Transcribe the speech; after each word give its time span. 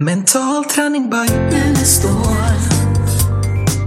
Mental 0.00 0.64
träning 0.64 1.10
by 1.10 1.16
Unestål. 1.66 2.36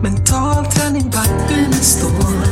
Mental 0.03 0.65
träning 0.65 1.09
by 1.09 1.53
Unestål. 1.55 2.45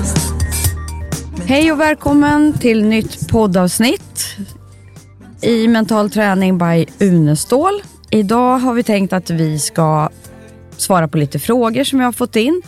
Hej 1.46 1.72
och 1.72 1.80
välkommen 1.80 2.54
till 2.54 2.86
nytt 2.86 3.30
poddavsnitt 3.30 4.26
i 5.42 5.68
Mental 5.68 6.10
träning 6.10 6.58
by 6.58 6.86
Unestål. 7.00 7.82
Idag 8.12 8.58
har 8.58 8.74
vi 8.74 8.84
tänkt 8.84 9.14
att 9.14 9.30
vi 9.30 9.60
ska 9.60 10.10
svara 10.78 11.08
på 11.08 11.18
lite 11.18 11.40
frågor 11.40 11.84
som 11.84 12.00
jag 12.00 12.08
har 12.08 12.12
fått 12.14 12.36
in. 12.36 12.62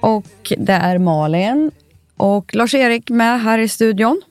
Och 0.00 0.52
det 0.58 0.72
är 0.72 0.98
Malin 0.98 1.70
och 2.16 2.54
Lars-Erik 2.54 3.10
med 3.10 3.40
här 3.42 3.58
i 3.58 3.68
studion. 3.68 4.22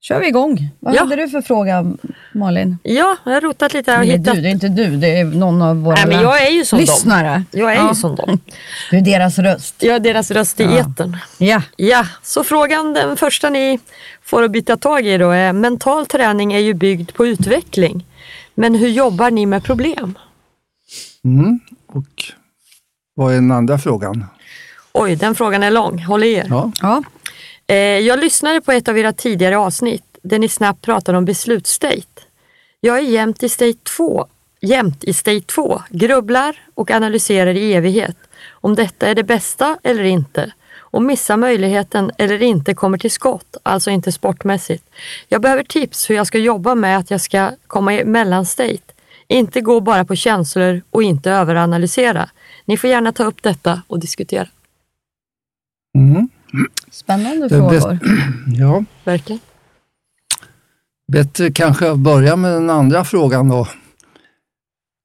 kör 0.00 0.20
vi 0.20 0.28
igång. 0.28 0.70
Vad 0.80 0.94
Ja. 0.94 1.00
hade 1.00 1.16
du 1.16 1.28
för 1.28 1.42
fråga 1.42 1.92
Malin? 2.38 2.78
Ja, 2.82 3.16
jag 3.24 3.32
har 3.32 3.40
rotat 3.40 3.74
lite 3.74 3.92
här 3.92 3.98
och 4.00 4.06
Det 4.06 4.12
är 4.12 4.18
hittat... 4.18 4.34
du, 4.34 4.40
det 4.40 4.48
är 4.48 4.52
inte 4.52 4.68
du. 4.68 4.96
Det 4.96 5.18
är 5.18 5.24
någon 5.24 5.62
av 5.62 5.76
våra 5.82 5.94
Nej, 5.94 6.06
men 6.06 6.20
jag 6.22 6.46
är 6.46 6.50
ju 6.50 6.64
som 6.64 6.76
dem. 6.76 6.80
lyssnare. 6.84 7.44
Jag 7.50 7.72
är 7.72 7.76
Ja. 7.76 7.88
ju 7.88 7.94
som 7.94 8.16
dem. 8.16 8.40
Du 8.90 8.96
är 8.96 9.00
deras 9.00 9.38
röst. 9.38 9.74
Jag 9.78 9.94
är 9.96 10.00
deras 10.00 10.30
röst 10.30 10.60
i 10.60 10.64
Ja. 10.64 10.70
etern. 10.78 11.16
Ja. 11.38 11.62
Ja, 11.76 12.06
så 12.22 12.44
frågan, 12.44 12.94
den 12.94 13.16
första 13.16 13.50
ni 13.50 13.78
får 14.24 14.42
att 14.42 14.50
byta 14.50 14.76
tag 14.76 15.06
i 15.06 15.18
då 15.18 15.30
är 15.30 15.52
mental 15.52 16.06
träning 16.06 16.52
är 16.52 16.58
ju 16.58 16.74
byggd 16.74 17.12
på 17.14 17.26
utveckling. 17.26 18.04
Men 18.54 18.74
hur 18.74 18.88
jobbar 18.88 19.30
ni 19.30 19.46
med 19.46 19.64
problem? 19.64 20.18
Mm. 21.24 21.60
Och 21.86 22.04
vad 23.14 23.32
är 23.32 23.34
den 23.36 23.50
andra 23.50 23.78
frågan? 23.78 24.26
Oj, 24.92 25.16
den 25.16 25.34
frågan 25.34 25.62
är 25.62 25.70
lång. 25.70 25.98
Håll 26.04 26.24
i 26.24 26.32
er. 26.32 26.46
Ja. 26.50 26.72
ja. 26.82 27.02
Eh, 27.66 27.76
jag 27.76 28.18
lyssnade 28.18 28.60
på 28.60 28.72
ett 28.72 28.88
av 28.88 28.98
era 28.98 29.12
tidigare 29.12 29.58
avsnitt 29.58 30.02
där 30.22 30.38
ni 30.38 30.48
snabbt 30.48 30.82
pratade 30.82 31.18
om 31.18 31.24
beslutsstate. 31.24 32.02
Jag 32.80 32.98
är 32.98 33.02
jämt 33.02 33.42
i 33.42 33.48
state 33.48 33.78
2, 33.96 34.26
jämt 34.60 35.04
i 35.04 35.12
state 35.12 35.40
2, 35.40 35.82
grubblar 35.90 36.56
och 36.74 36.90
analyserar 36.90 37.54
i 37.54 37.74
evighet 37.74 38.16
om 38.50 38.74
detta 38.74 39.06
är 39.06 39.14
det 39.14 39.24
bästa 39.24 39.78
eller 39.82 40.04
inte 40.04 40.52
och 40.90 41.02
missar 41.02 41.36
möjligheten 41.36 42.10
eller 42.18 42.42
inte 42.42 42.74
kommer 42.74 42.98
till 42.98 43.10
skott, 43.10 43.56
alltså 43.62 43.90
inte 43.90 44.12
sportmässigt. 44.12 44.84
Jag 45.28 45.42
behöver 45.42 45.64
tips 45.64 46.10
hur 46.10 46.14
jag 46.14 46.26
ska 46.26 46.38
jobba 46.38 46.74
med 46.74 46.98
att 46.98 47.10
jag 47.10 47.20
ska 47.20 47.50
komma 47.66 47.94
i 47.94 48.04
mellanstate. 48.04 48.92
Inte 49.28 49.60
gå 49.60 49.80
bara 49.80 50.04
på 50.04 50.16
känslor 50.16 50.82
och 50.90 51.02
inte 51.02 51.30
överanalysera. 51.30 52.28
Ni 52.64 52.76
får 52.76 52.90
gärna 52.90 53.12
ta 53.12 53.24
upp 53.24 53.42
detta 53.42 53.82
och 53.86 53.98
diskutera. 53.98 54.48
Mm. 55.98 56.28
Spännande 56.90 57.48
frågor. 57.48 57.98
ja. 58.58 58.84
Verkligen. 59.04 59.40
Bättre 61.12 61.50
kanske 61.50 61.90
att 61.90 61.98
börja 61.98 62.36
med 62.36 62.52
den 62.52 62.70
andra 62.70 63.04
frågan 63.04 63.48
då. 63.48 63.68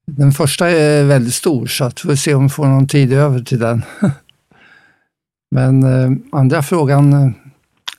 Den 0.08 0.32
första 0.32 0.70
är 0.70 1.04
väldigt 1.04 1.34
stor 1.34 1.68
så 1.68 1.84
att 1.84 2.06
vi 2.06 2.10
får 2.10 2.16
se 2.16 2.36
om 2.36 2.44
vi 2.44 2.50
får 2.50 2.66
någon 2.66 2.88
tid 2.88 3.14
över 3.14 3.40
till 3.40 3.60
den. 3.60 3.84
Men 5.52 5.84
eh, 5.84 6.12
andra 6.32 6.64
frågan 6.64 7.14
eh, 7.14 7.32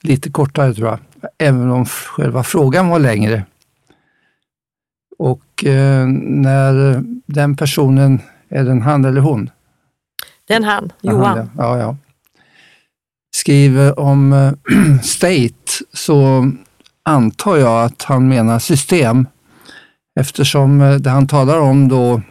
lite 0.01 0.31
kortare 0.31 0.75
tror 0.75 0.89
jag, 0.89 0.99
även 1.39 1.71
om 1.71 1.87
själva 1.87 2.43
frågan 2.43 2.89
var 2.89 2.99
längre. 2.99 3.45
Och 5.19 5.65
eh, 5.65 6.07
när 6.23 7.05
den 7.27 7.57
personen, 7.57 8.21
är 8.49 8.65
den 8.65 8.83
han 8.83 9.05
eller 9.05 9.21
hon? 9.21 9.51
Den 10.49 10.65
han, 10.65 10.93
Johan. 11.01 11.51
Ja, 11.57 11.79
ja. 11.79 11.97
Skriver 13.37 13.99
om 13.99 14.33
eh, 14.33 14.53
state 15.03 15.85
så 15.93 16.51
antar 17.05 17.57
jag 17.57 17.85
att 17.85 18.03
han 18.03 18.29
menar 18.29 18.59
system 18.59 19.27
eftersom 20.21 20.81
eh, 20.81 20.95
det 20.95 21.11
han 21.11 21.27
talar 21.27 21.61
om 21.61 21.89
då 21.89 22.23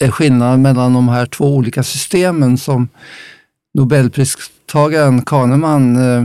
är 0.00 0.10
skillnaden 0.10 0.62
mellan 0.62 0.92
de 0.94 1.08
här 1.08 1.26
två 1.26 1.56
olika 1.56 1.82
systemen 1.82 2.58
som 2.58 2.88
Nobelpristagaren 3.74 5.22
Kahneman 5.22 5.96
eh, 5.96 6.24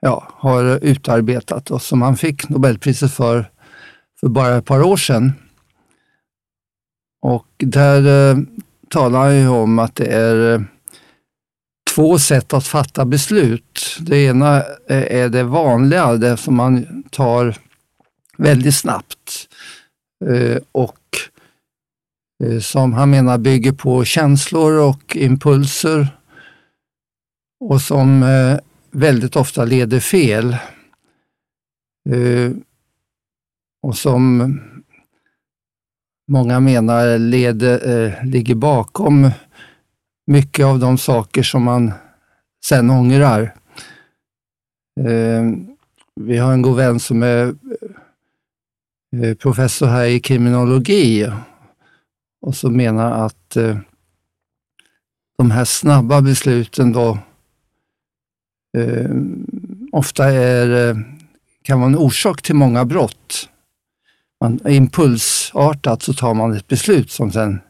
ja, 0.00 0.28
har 0.28 0.84
utarbetat 0.84 1.70
och 1.70 1.82
som 1.82 2.02
han 2.02 2.16
fick 2.16 2.48
Nobelpriset 2.48 3.12
för 3.12 3.52
för 4.22 4.28
bara 4.28 4.56
ett 4.56 4.64
par 4.64 4.82
år 4.82 4.96
sedan. 4.96 5.32
Och 7.22 7.46
där 7.58 8.30
eh, 8.30 8.38
talar 8.88 9.18
han 9.18 9.36
ju 9.36 9.48
om 9.48 9.78
att 9.78 9.94
det 9.94 10.06
är 10.06 10.54
eh, 10.54 10.60
två 11.94 12.18
sätt 12.18 12.52
att 12.52 12.66
fatta 12.66 13.04
beslut. 13.04 13.96
Det 14.00 14.24
ena 14.24 14.56
eh, 14.88 15.22
är 15.22 15.28
det 15.28 15.44
vanliga, 15.44 16.12
det 16.12 16.36
som 16.36 16.56
man 16.56 17.02
tar 17.10 17.56
väldigt 18.36 18.74
snabbt 18.74 19.48
eh, 20.26 20.58
och 20.72 20.98
eh, 22.44 22.58
som 22.60 22.92
han 22.92 23.10
menar 23.10 23.38
bygger 23.38 23.72
på 23.72 24.04
känslor 24.04 24.78
och 24.78 25.16
impulser 25.16 26.08
och 27.60 27.80
som 27.80 28.24
väldigt 28.90 29.36
ofta 29.36 29.64
leder 29.64 30.00
fel. 30.00 30.56
Och 33.82 33.96
som 33.96 34.54
många 36.30 36.60
menar 36.60 37.18
leder, 37.18 38.24
ligger 38.24 38.54
bakom 38.54 39.30
mycket 40.32 40.66
av 40.66 40.78
de 40.78 40.98
saker 40.98 41.42
som 41.42 41.62
man 41.62 41.92
sen 42.64 42.90
ångrar. 42.90 43.54
Eh, 45.00 45.42
vi 46.20 46.38
har 46.38 46.52
en 46.52 46.62
god 46.62 46.76
vän 46.76 47.00
som 47.00 47.22
är 47.22 47.54
eh, 49.16 49.34
professor 49.34 49.86
här 49.86 50.04
i 50.04 50.20
kriminologi 50.20 51.32
och 52.40 52.56
som 52.56 52.76
menar 52.76 53.26
att 53.26 53.56
eh, 53.56 53.78
de 55.38 55.50
här 55.50 55.64
snabba 55.64 56.20
besluten 56.20 56.92
då 56.92 57.18
eh, 58.78 59.10
ofta 59.92 60.24
är, 60.32 60.90
eh, 60.90 60.96
kan 61.62 61.80
vara 61.80 61.90
en 61.90 61.98
orsak 61.98 62.42
till 62.42 62.54
många 62.54 62.84
brott. 62.84 63.48
Man, 64.40 64.60
impulsartat 64.66 66.02
så 66.02 66.14
tar 66.14 66.34
man 66.34 66.52
ett 66.52 66.68
beslut 66.68 67.10
som 67.10 67.32
sen 67.32 67.60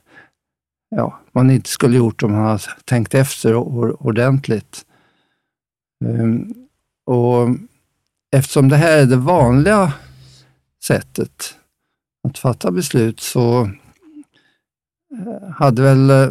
ja, 0.90 1.21
man 1.34 1.50
inte 1.50 1.68
skulle 1.68 1.96
gjort 1.96 2.22
om 2.22 2.32
man 2.32 2.44
hade 2.44 2.62
tänkt 2.84 3.14
efter 3.14 3.54
ordentligt. 4.06 4.86
Ehm, 6.04 6.54
och 7.06 7.48
eftersom 8.36 8.68
det 8.68 8.76
här 8.76 8.98
är 8.98 9.06
det 9.06 9.16
vanliga 9.16 9.92
sättet 10.84 11.58
att 12.28 12.38
fatta 12.38 12.70
beslut 12.70 13.20
så 13.20 13.62
eh, 15.12 15.50
hade 15.50 15.82
väl 15.82 16.10
eh, 16.10 16.30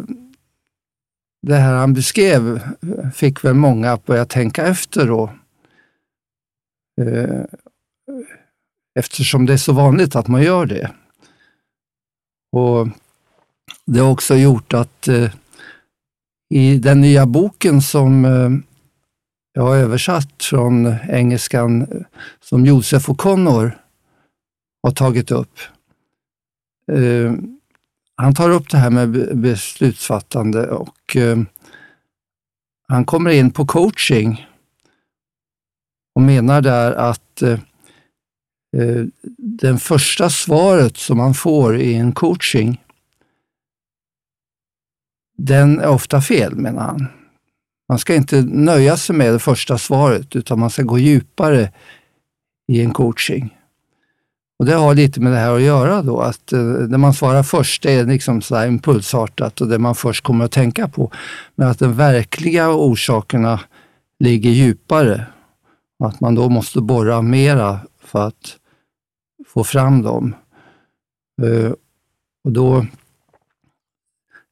det 1.42 1.56
här 1.56 1.74
han 1.74 1.94
beskrev 1.94 2.56
eh, 2.82 3.10
fick 3.10 3.44
väl 3.44 3.54
många 3.54 3.92
att 3.92 4.06
börja 4.06 4.24
tänka 4.24 4.66
efter 4.66 5.06
då. 5.06 5.32
Eftersom 8.98 9.46
det 9.46 9.52
är 9.52 9.56
så 9.56 9.72
vanligt 9.72 10.16
att 10.16 10.28
man 10.28 10.42
gör 10.42 10.66
det. 10.66 10.90
Och 12.52 12.88
det 13.84 14.00
har 14.00 14.10
också 14.10 14.36
gjort 14.36 14.74
att 14.74 15.08
eh, 15.08 15.30
i 16.50 16.78
den 16.78 17.00
nya 17.00 17.26
boken 17.26 17.82
som 17.82 18.24
eh, 18.24 18.50
jag 19.52 19.62
har 19.62 19.76
översatt 19.76 20.44
från 20.44 20.94
engelskan 21.08 21.82
eh, 21.82 21.88
som 22.40 22.66
Josef 22.66 23.08
O'Connor 23.08 23.72
har 24.82 24.90
tagit 24.90 25.30
upp. 25.30 25.58
Eh, 26.92 27.32
han 28.16 28.34
tar 28.34 28.50
upp 28.50 28.70
det 28.70 28.78
här 28.78 28.90
med 28.90 29.38
beslutsfattande 29.38 30.66
och 30.70 31.16
eh, 31.16 31.38
han 32.88 33.04
kommer 33.04 33.30
in 33.30 33.50
på 33.50 33.66
coaching 33.66 34.46
och 36.14 36.22
menar 36.22 36.60
där 36.60 36.92
att 36.92 37.42
eh, 37.42 37.60
eh 38.76 39.04
den 39.38 39.78
första 39.78 40.30
svaret 40.30 40.96
som 40.96 41.16
man 41.16 41.34
får 41.34 41.76
i 41.76 41.94
en 41.94 42.12
coaching 42.12 42.81
den 45.38 45.80
är 45.80 45.88
ofta 45.88 46.20
fel, 46.20 46.54
menar 46.54 46.82
han. 46.82 47.06
Man 47.88 47.98
ska 47.98 48.14
inte 48.14 48.42
nöja 48.42 48.96
sig 48.96 49.16
med 49.16 49.32
det 49.32 49.38
första 49.38 49.78
svaret, 49.78 50.36
utan 50.36 50.58
man 50.58 50.70
ska 50.70 50.82
gå 50.82 50.98
djupare 50.98 51.72
i 52.72 52.80
en 52.80 52.90
coaching. 52.90 53.58
Och 54.58 54.66
Det 54.66 54.74
har 54.74 54.94
lite 54.94 55.20
med 55.20 55.32
det 55.32 55.38
här 55.38 55.56
att 55.56 55.62
göra 55.62 56.02
då, 56.02 56.20
att 56.20 56.52
eh, 56.52 56.64
det 56.64 56.98
man 56.98 57.14
svarar 57.14 57.42
först 57.42 57.82
det 57.82 57.92
är 57.92 58.04
liksom 58.04 58.42
så 58.42 58.56
här 58.56 58.66
impulsartat 58.66 59.60
och 59.60 59.68
det 59.68 59.78
man 59.78 59.94
först 59.94 60.24
kommer 60.24 60.44
att 60.44 60.52
tänka 60.52 60.88
på. 60.88 61.12
Men 61.54 61.68
att 61.68 61.78
de 61.78 61.94
verkliga 61.94 62.70
orsakerna 62.70 63.60
ligger 64.18 64.50
djupare. 64.50 65.26
Och 65.98 66.08
att 66.08 66.20
man 66.20 66.34
då 66.34 66.48
måste 66.48 66.80
borra 66.80 67.22
mera 67.22 67.80
för 68.04 68.26
att 68.26 68.56
få 69.46 69.64
fram 69.64 70.02
dem. 70.02 70.34
Eh, 71.42 71.72
och 72.44 72.52
då 72.52 72.86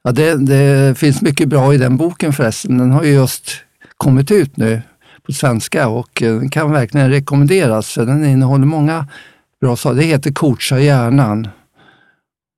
Ja, 0.02 0.12
det, 0.12 0.36
det 0.36 0.98
finns 0.98 1.22
mycket 1.22 1.48
bra 1.48 1.74
i 1.74 1.78
den 1.78 1.96
boken 1.96 2.32
förresten. 2.32 2.78
Den 2.78 2.90
har 2.90 3.04
ju 3.04 3.12
just 3.12 3.50
kommit 3.96 4.30
ut 4.30 4.56
nu 4.56 4.82
på 5.26 5.32
svenska 5.32 5.88
och 5.88 6.22
eh, 6.22 6.34
den 6.34 6.50
kan 6.50 6.72
verkligen 6.72 7.10
rekommenderas 7.10 7.92
för 7.92 8.06
den 8.06 8.24
innehåller 8.24 8.66
många 8.66 9.06
bra 9.60 9.76
saker. 9.76 9.96
Det 9.96 10.04
heter 10.04 10.32
Coacha 10.32 10.78
hjärnan 10.78 11.48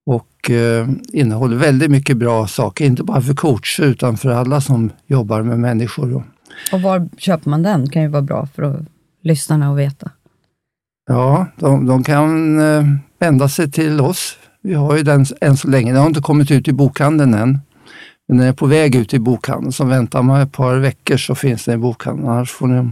och 0.06 0.50
eh, 0.50 0.89
innehåller 1.12 1.56
väldigt 1.56 1.91
mycket 1.91 2.17
bra 2.17 2.47
saker, 2.47 2.85
inte 2.85 3.03
bara 3.03 3.21
för 3.21 3.35
coacher 3.35 3.83
utan 3.83 4.17
för 4.17 4.31
alla 4.31 4.61
som 4.61 4.91
jobbar 5.06 5.43
med 5.43 5.61
människor. 5.61 6.25
Och 6.73 6.83
var 6.83 7.09
köper 7.19 7.50
man 7.50 7.62
den? 7.62 7.91
kan 7.91 8.03
ju 8.03 8.09
vara 8.09 8.23
bra 8.23 8.47
för 8.55 8.62
att 8.62 8.81
lyssnarna 9.23 9.73
att 9.73 9.79
veta. 9.79 10.11
Ja, 11.06 11.47
de, 11.56 11.87
de 11.87 12.05
kan 12.05 12.61
eh, 12.61 12.85
vända 13.19 13.49
sig 13.49 13.71
till 13.71 14.00
oss. 14.00 14.38
Vi 14.62 14.75
har 14.75 14.97
ju 14.97 15.03
den 15.03 15.26
än 15.41 15.56
så 15.56 15.69
länge. 15.69 15.93
Den 15.93 16.00
har 16.00 16.09
inte 16.09 16.20
kommit 16.20 16.50
ut 16.50 16.69
i 16.69 16.73
bokhandeln 16.73 17.35
än. 17.35 17.59
Men 18.29 18.38
den 18.38 18.47
är 18.47 18.53
på 18.53 18.67
väg 18.67 18.94
ut 18.94 19.14
i 19.14 19.19
bokhandeln, 19.19 19.73
så 19.73 19.85
väntar 19.85 20.23
man 20.23 20.41
ett 20.41 20.53
par 20.53 20.76
veckor 20.76 21.17
så 21.17 21.35
finns 21.35 21.64
den 21.64 21.75
i 21.75 21.79
bokhandeln. 21.79 22.29
Annars 22.29 22.50
får, 22.50 22.67
ni, 22.67 22.91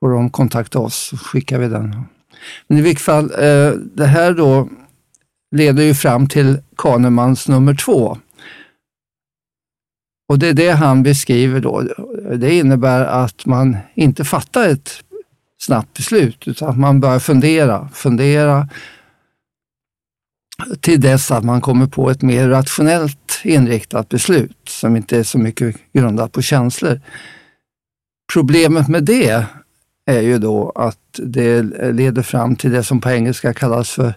får 0.00 0.10
de 0.10 0.30
kontakta 0.30 0.78
oss 0.78 0.96
så 0.96 1.16
skickar 1.16 1.58
vi 1.58 1.68
den. 1.68 2.04
Men 2.66 2.78
i 2.78 2.80
vilket 2.80 3.04
fall, 3.04 3.24
eh, 3.24 3.70
det 3.94 4.06
här 4.06 4.32
då 4.32 4.68
leder 5.56 5.82
ju 5.82 5.94
fram 5.94 6.28
till 6.28 6.58
Kahnemans 6.76 7.48
nummer 7.48 7.74
två. 7.74 8.18
Och 10.28 10.38
det 10.38 10.48
är 10.48 10.54
det 10.54 10.70
han 10.70 11.02
beskriver 11.02 11.60
då. 11.60 11.82
Det 12.36 12.54
innebär 12.54 13.04
att 13.04 13.46
man 13.46 13.76
inte 13.94 14.24
fattar 14.24 14.68
ett 14.68 14.90
snabbt 15.58 15.96
beslut, 15.96 16.48
utan 16.48 16.68
att 16.68 16.78
man 16.78 17.00
börjar 17.00 17.18
fundera, 17.18 17.88
fundera 17.92 18.68
till 20.80 21.00
dess 21.00 21.30
att 21.30 21.44
man 21.44 21.60
kommer 21.60 21.86
på 21.86 22.10
ett 22.10 22.22
mer 22.22 22.48
rationellt 22.48 23.40
inriktat 23.44 24.08
beslut 24.08 24.56
som 24.68 24.96
inte 24.96 25.18
är 25.18 25.22
så 25.22 25.38
mycket 25.38 25.76
grundat 25.92 26.32
på 26.32 26.42
känslor. 26.42 27.00
Problemet 28.32 28.88
med 28.88 29.04
det 29.04 29.46
är 30.06 30.20
ju 30.20 30.38
då 30.38 30.72
att 30.74 31.20
det 31.22 31.62
leder 31.92 32.22
fram 32.22 32.56
till 32.56 32.72
det 32.72 32.84
som 32.84 33.00
på 33.00 33.10
engelska 33.10 33.54
kallas 33.54 33.90
för 33.90 34.14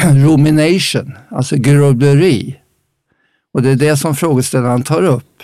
rumination, 0.02 1.12
alltså 1.28 1.56
grubbleri. 1.56 2.58
Och 3.54 3.62
det 3.62 3.70
är 3.70 3.76
det 3.76 3.96
som 3.96 4.16
frågeställaren 4.16 4.82
tar 4.82 5.02
upp. 5.02 5.42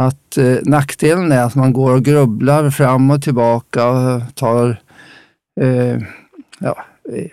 Att 0.00 0.36
eh, 0.36 0.56
nackdelen 0.62 1.32
är 1.32 1.42
att 1.42 1.54
man 1.54 1.72
går 1.72 1.94
och 1.94 2.04
grubblar 2.04 2.70
fram 2.70 3.10
och 3.10 3.22
tillbaka 3.22 3.88
och 3.88 4.34
tar 4.34 4.80
eh, 5.60 5.98
ja, 6.58 6.84
eh, 7.12 7.30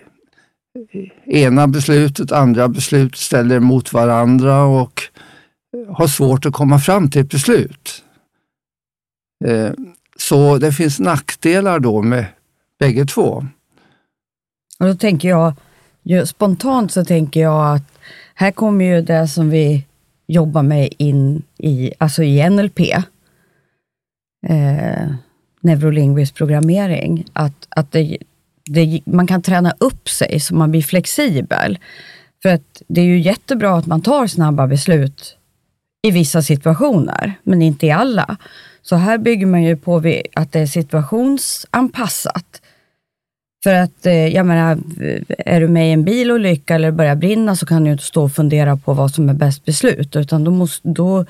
ena 1.26 1.68
beslutet, 1.68 2.32
andra 2.32 2.68
beslut 2.68 3.16
ställer 3.16 3.60
mot 3.60 3.92
varandra 3.92 4.64
och 4.64 5.02
har 5.88 6.06
svårt 6.06 6.46
att 6.46 6.52
komma 6.52 6.78
fram 6.78 7.10
till 7.10 7.20
ett 7.20 7.30
beslut. 7.30 8.04
Eh, 9.44 9.70
så 10.16 10.58
det 10.58 10.72
finns 10.72 11.00
nackdelar 11.00 11.78
då 11.78 12.02
med 12.02 12.26
bägge 12.78 13.06
två. 13.06 13.46
Och 14.78 14.86
då 14.86 14.94
tänker 14.94 15.28
jag, 15.28 15.54
spontant 16.28 16.92
så 16.92 17.04
tänker 17.04 17.40
jag 17.40 17.74
att 17.74 17.98
här 18.34 18.50
kommer 18.50 18.84
ju 18.84 19.02
det 19.02 19.28
som 19.28 19.50
vi 19.50 19.86
jobbar 20.26 20.62
med 20.62 20.88
in 20.98 21.42
i, 21.58 21.92
alltså 21.98 22.22
i 22.22 22.50
NLP, 22.50 22.80
eh, 24.46 25.14
neurolingvisk 25.60 26.34
programmering, 26.34 27.24
att, 27.32 27.66
att 27.68 27.92
det, 27.92 28.18
det, 28.64 29.00
man 29.06 29.26
kan 29.26 29.42
träna 29.42 29.74
upp 29.78 30.08
sig 30.08 30.40
så 30.40 30.54
man 30.54 30.70
blir 30.70 30.82
flexibel. 30.82 31.78
För 32.42 32.48
att 32.48 32.82
det 32.88 33.00
är 33.00 33.04
ju 33.04 33.20
jättebra 33.20 33.76
att 33.76 33.86
man 33.86 34.02
tar 34.02 34.26
snabba 34.26 34.66
beslut 34.66 35.36
i 36.02 36.10
vissa 36.10 36.42
situationer, 36.42 37.34
men 37.42 37.62
inte 37.62 37.86
i 37.86 37.90
alla. 37.90 38.36
Så 38.82 38.96
här 38.96 39.18
bygger 39.18 39.46
man 39.46 39.62
ju 39.62 39.76
på 39.76 40.02
att 40.34 40.52
det 40.52 40.60
är 40.60 40.66
situationsanpassat. 40.66 42.62
För 43.64 43.74
att, 43.74 44.06
eh, 44.06 44.28
jag 44.28 44.46
menar, 44.46 44.78
är 45.38 45.60
du 45.60 45.68
med 45.68 45.88
i 45.88 45.92
en 45.92 46.04
bilolycka 46.04 46.74
eller 46.74 46.90
börjar 46.90 47.14
brinna 47.14 47.56
så 47.56 47.66
kan 47.66 47.84
du 47.84 47.92
inte 47.92 48.04
stå 48.04 48.24
och 48.24 48.32
fundera 48.32 48.76
på 48.76 48.94
vad 48.94 49.10
som 49.10 49.28
är 49.28 49.34
bäst 49.34 49.64
beslut, 49.64 50.16
utan 50.16 50.44
då, 50.44 50.50
måste, 50.50 50.88
då, 50.88 51.24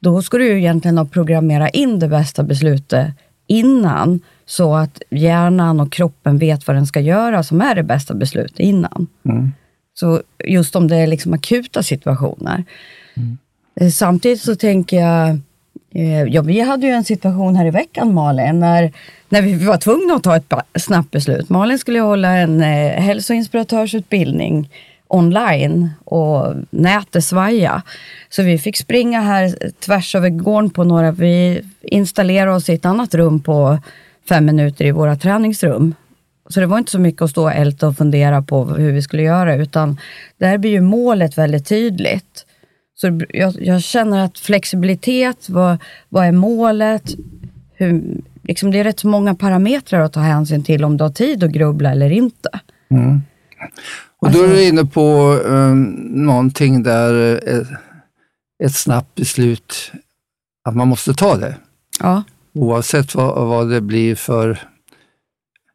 då 0.00 0.22
ska 0.22 0.38
du 0.38 0.46
ju 0.46 0.58
egentligen 0.58 0.98
ha 0.98 1.04
programmerat 1.04 1.70
in 1.74 1.98
det 1.98 2.08
bästa 2.08 2.42
beslutet 2.42 3.10
innan, 3.46 4.20
så 4.52 4.74
att 4.74 5.02
hjärnan 5.10 5.80
och 5.80 5.92
kroppen 5.92 6.38
vet 6.38 6.66
vad 6.66 6.76
den 6.76 6.86
ska 6.86 7.00
göra, 7.00 7.42
som 7.42 7.60
är 7.60 7.74
det 7.74 7.82
bästa 7.82 8.14
beslutet 8.14 8.58
innan. 8.58 9.06
Mm. 9.24 9.52
Så 9.94 10.22
just 10.44 10.76
om 10.76 10.88
det 10.88 10.96
är 10.96 11.06
liksom 11.06 11.32
akuta 11.32 11.82
situationer. 11.82 12.64
Mm. 13.14 13.38
Eh, 13.80 13.88
samtidigt 13.88 14.40
så 14.40 14.56
tänker 14.56 15.00
jag, 15.00 15.28
eh, 15.94 16.22
ja 16.22 16.42
vi 16.42 16.60
hade 16.60 16.86
ju 16.86 16.92
en 16.92 17.04
situation 17.04 17.56
här 17.56 17.66
i 17.66 17.70
veckan 17.70 18.14
Malin, 18.14 18.60
när, 18.60 18.92
när 19.28 19.42
vi 19.42 19.54
var 19.54 19.76
tvungna 19.76 20.14
att 20.14 20.22
ta 20.22 20.36
ett 20.36 20.52
snabbt 20.82 21.10
beslut. 21.10 21.48
Malin 21.48 21.78
skulle 21.78 22.00
hålla 22.00 22.28
en 22.28 22.60
eh, 22.60 23.02
hälsoinspiratörsutbildning 23.02 24.70
online 25.08 25.90
och 26.04 26.54
nätet 26.70 27.24
svaja. 27.24 27.82
Så 28.28 28.42
vi 28.42 28.58
fick 28.58 28.76
springa 28.76 29.20
här 29.20 29.70
tvärs 29.80 30.14
över 30.14 30.28
gården 30.28 30.70
på 30.70 30.84
några, 30.84 31.10
vi 31.10 31.62
installerade 31.82 32.52
oss 32.52 32.68
i 32.68 32.74
ett 32.74 32.84
annat 32.84 33.14
rum 33.14 33.40
på 33.40 33.78
fem 34.28 34.44
minuter 34.46 34.84
i 34.84 34.90
våra 34.90 35.16
träningsrum. 35.16 35.94
Så 36.48 36.60
det 36.60 36.66
var 36.66 36.78
inte 36.78 36.90
så 36.90 36.98
mycket 36.98 37.22
att 37.22 37.30
stå 37.30 37.42
och 37.42 37.52
älta 37.52 37.88
och 37.88 37.96
fundera 37.96 38.42
på 38.42 38.64
hur 38.64 38.92
vi 38.92 39.02
skulle 39.02 39.22
göra, 39.22 39.54
utan 39.54 40.00
där 40.38 40.58
blir 40.58 40.70
ju 40.70 40.80
målet 40.80 41.38
väldigt 41.38 41.66
tydligt. 41.66 42.46
Så 42.94 43.20
jag, 43.28 43.54
jag 43.62 43.82
känner 43.82 44.24
att 44.24 44.38
flexibilitet, 44.38 45.48
vad, 45.48 45.78
vad 46.08 46.26
är 46.26 46.32
målet? 46.32 47.14
Hur, 47.74 48.02
liksom 48.42 48.70
det 48.70 48.78
är 48.78 48.84
rätt 48.84 49.04
många 49.04 49.34
parametrar 49.34 50.00
att 50.00 50.12
ta 50.12 50.20
hänsyn 50.20 50.64
till 50.64 50.84
om 50.84 50.96
du 50.96 51.04
har 51.04 51.10
tid 51.10 51.44
att 51.44 51.50
grubbla 51.50 51.90
eller 51.90 52.10
inte. 52.10 52.48
Mm. 52.90 53.20
Och 54.18 54.32
då 54.32 54.42
är 54.42 54.48
du 54.48 54.64
inne 54.64 54.84
på 54.84 55.34
um, 55.44 55.82
någonting 56.10 56.82
där 56.82 57.36
ett, 57.36 57.48
eh, 57.48 57.76
ett 58.64 58.74
snabbt 58.74 59.14
beslut, 59.14 59.92
att 60.68 60.76
man 60.76 60.88
måste 60.88 61.14
ta 61.14 61.36
det. 61.36 61.54
Ja. 62.00 62.22
Oavsett 62.54 63.14
vad, 63.14 63.48
vad 63.48 63.70
det 63.70 63.80
blir 63.80 64.14
för 64.14 64.58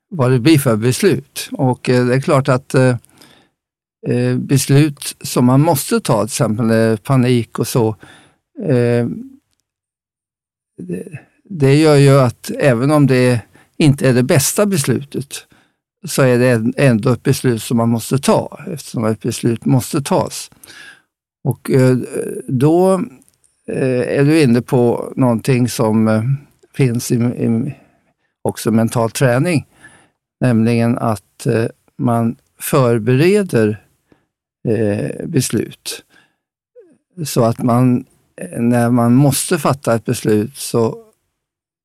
vad 0.09 0.31
det 0.31 0.39
blir 0.39 0.57
för 0.57 0.75
beslut. 0.75 1.49
Och 1.51 1.89
eh, 1.89 2.05
det 2.05 2.15
är 2.15 2.21
klart 2.21 2.49
att 2.49 2.75
eh, 2.75 2.95
eh 4.07 4.37
beslut 4.37 5.15
som 5.21 5.45
man 5.45 5.61
måste 5.61 5.99
ta, 5.99 6.19
till 6.19 6.25
exempel 6.25 6.71
eh, 6.71 6.95
panik 6.95 7.59
och 7.59 7.67
så, 7.67 7.95
eh, 8.63 9.07
det, 10.77 11.19
det, 11.43 11.75
gör 11.75 11.95
ju 11.95 12.19
att 12.19 12.51
även 12.59 12.91
om 12.91 13.07
det 13.07 13.41
inte 13.77 14.09
är 14.09 14.13
det 14.13 14.23
bästa 14.23 14.65
beslutet, 14.65 15.33
så 16.07 16.21
är 16.21 16.39
det 16.39 16.73
ändå 16.77 17.09
ett 17.09 17.23
beslut 17.23 17.63
som 17.63 17.77
man 17.77 17.89
måste 17.89 18.17
ta, 18.17 18.59
eftersom 18.67 19.05
ett 19.05 19.21
beslut 19.21 19.65
måste 19.65 20.01
tas. 20.01 20.51
Och 21.43 21.71
eh, 21.71 21.97
då 22.47 23.01
är 23.69 24.23
du 24.23 24.41
inne 24.41 24.61
på 24.61 25.13
någonting 25.15 25.69
som 25.69 26.07
finns 26.77 27.11
i, 27.11 27.15
i 27.15 27.75
också 28.41 28.71
mental 28.71 29.11
träning, 29.11 29.65
nämligen 30.39 30.97
att 30.97 31.45
eh, 31.45 31.65
man 31.97 32.35
förbereder 32.59 33.85
eh, 34.67 35.27
beslut. 35.27 36.03
Så 37.25 37.43
att 37.43 37.59
man, 37.59 38.05
eh, 38.41 38.61
när 38.61 38.89
man 38.89 39.15
måste 39.15 39.57
fatta 39.57 39.95
ett 39.95 40.05
beslut 40.05 40.57
så 40.57 40.97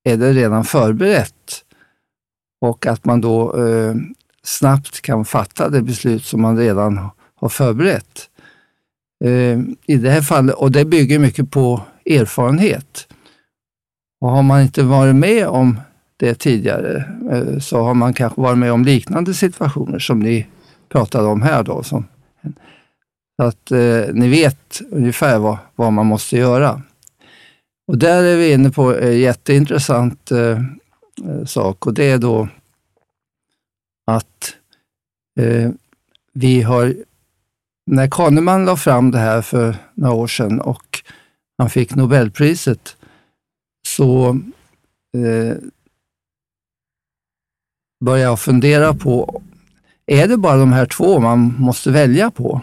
är 0.05 0.17
det 0.17 0.33
redan 0.33 0.65
förberett 0.65 1.65
och 2.61 2.87
att 2.87 3.05
man 3.05 3.21
då 3.21 3.67
eh, 3.67 3.95
snabbt 4.43 5.01
kan 5.01 5.25
fatta 5.25 5.69
det 5.69 5.83
beslut 5.83 6.25
som 6.25 6.43
man 6.43 6.59
redan 6.59 7.11
har 7.35 7.49
förberett. 7.49 8.29
Eh, 9.25 9.61
I 9.87 9.97
det 9.97 10.11
här 10.11 10.23
fallet, 10.23 10.55
och 10.55 10.73
det 10.73 10.85
bygger 10.85 11.19
mycket 11.19 11.51
på 11.51 11.81
erfarenhet. 12.07 13.09
Och 14.23 14.31
har 14.31 14.43
man 14.43 14.62
inte 14.62 14.83
varit 14.83 15.17
med 15.17 15.49
om 15.49 15.81
det 16.17 16.35
tidigare 16.35 17.05
eh, 17.31 17.59
så 17.59 17.83
har 17.83 17.95
man 17.95 18.14
kanske 18.14 18.41
varit 18.41 18.59
med 18.59 18.73
om 18.73 18.85
liknande 18.85 19.35
situationer 19.35 19.99
som 19.99 20.19
ni 20.19 20.47
pratade 20.88 21.26
om 21.29 21.43
här. 21.43 21.62
Då, 21.62 21.83
som, 21.83 22.07
så 23.37 23.47
att 23.47 23.71
eh, 23.71 24.14
ni 24.14 24.29
vet 24.29 24.83
ungefär 24.91 25.38
vad, 25.38 25.59
vad 25.75 25.93
man 25.93 26.07
måste 26.07 26.37
göra. 26.37 26.83
Och 27.87 27.99
där 27.99 28.23
är 28.23 28.37
vi 28.37 28.52
inne 28.52 28.71
på 28.71 28.99
en 28.99 29.19
jätteintressant 29.19 30.31
eh, 30.31 30.59
eh, 31.29 31.45
sak 31.47 31.87
och 31.87 31.95
det 31.95 32.11
är 32.11 32.19
då 32.19 32.49
att 34.07 34.55
eh, 35.41 35.71
vi 36.33 36.62
har, 36.62 36.95
när 37.87 38.11
Kahneman 38.11 38.64
la 38.64 38.76
fram 38.76 39.11
det 39.11 39.19
här 39.19 39.43
för 39.43 39.76
några 39.95 40.14
år 40.14 40.26
sedan 40.26 40.61
och 40.61 41.02
han 41.59 41.71
fick 41.71 41.95
Nobelpriset, 41.95 42.97
så 43.97 44.29
eh, 45.17 45.57
började 48.05 48.31
jag 48.31 48.41
fundera 48.41 48.95
på, 48.95 49.43
är 50.07 50.29
det 50.29 50.37
bara 50.37 50.57
de 50.57 50.73
här 50.73 50.87
två 50.87 51.21
man 51.21 51.55
måste 51.59 51.91
välja 51.91 52.31
på? 52.31 52.61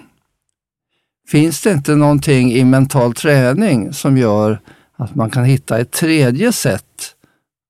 Finns 1.28 1.62
det 1.62 1.72
inte 1.72 1.96
någonting 1.96 2.52
i 2.52 2.66
mental 2.66 3.14
träning 3.14 3.94
som 3.94 4.18
gör 4.18 4.60
att 4.96 5.16
man 5.16 5.30
kan 5.30 5.46
hitta 5.46 5.80
ett 5.80 5.92
tredje 5.92 6.52
sätt 6.54 7.16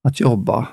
att 0.04 0.20
jobba. 0.20 0.68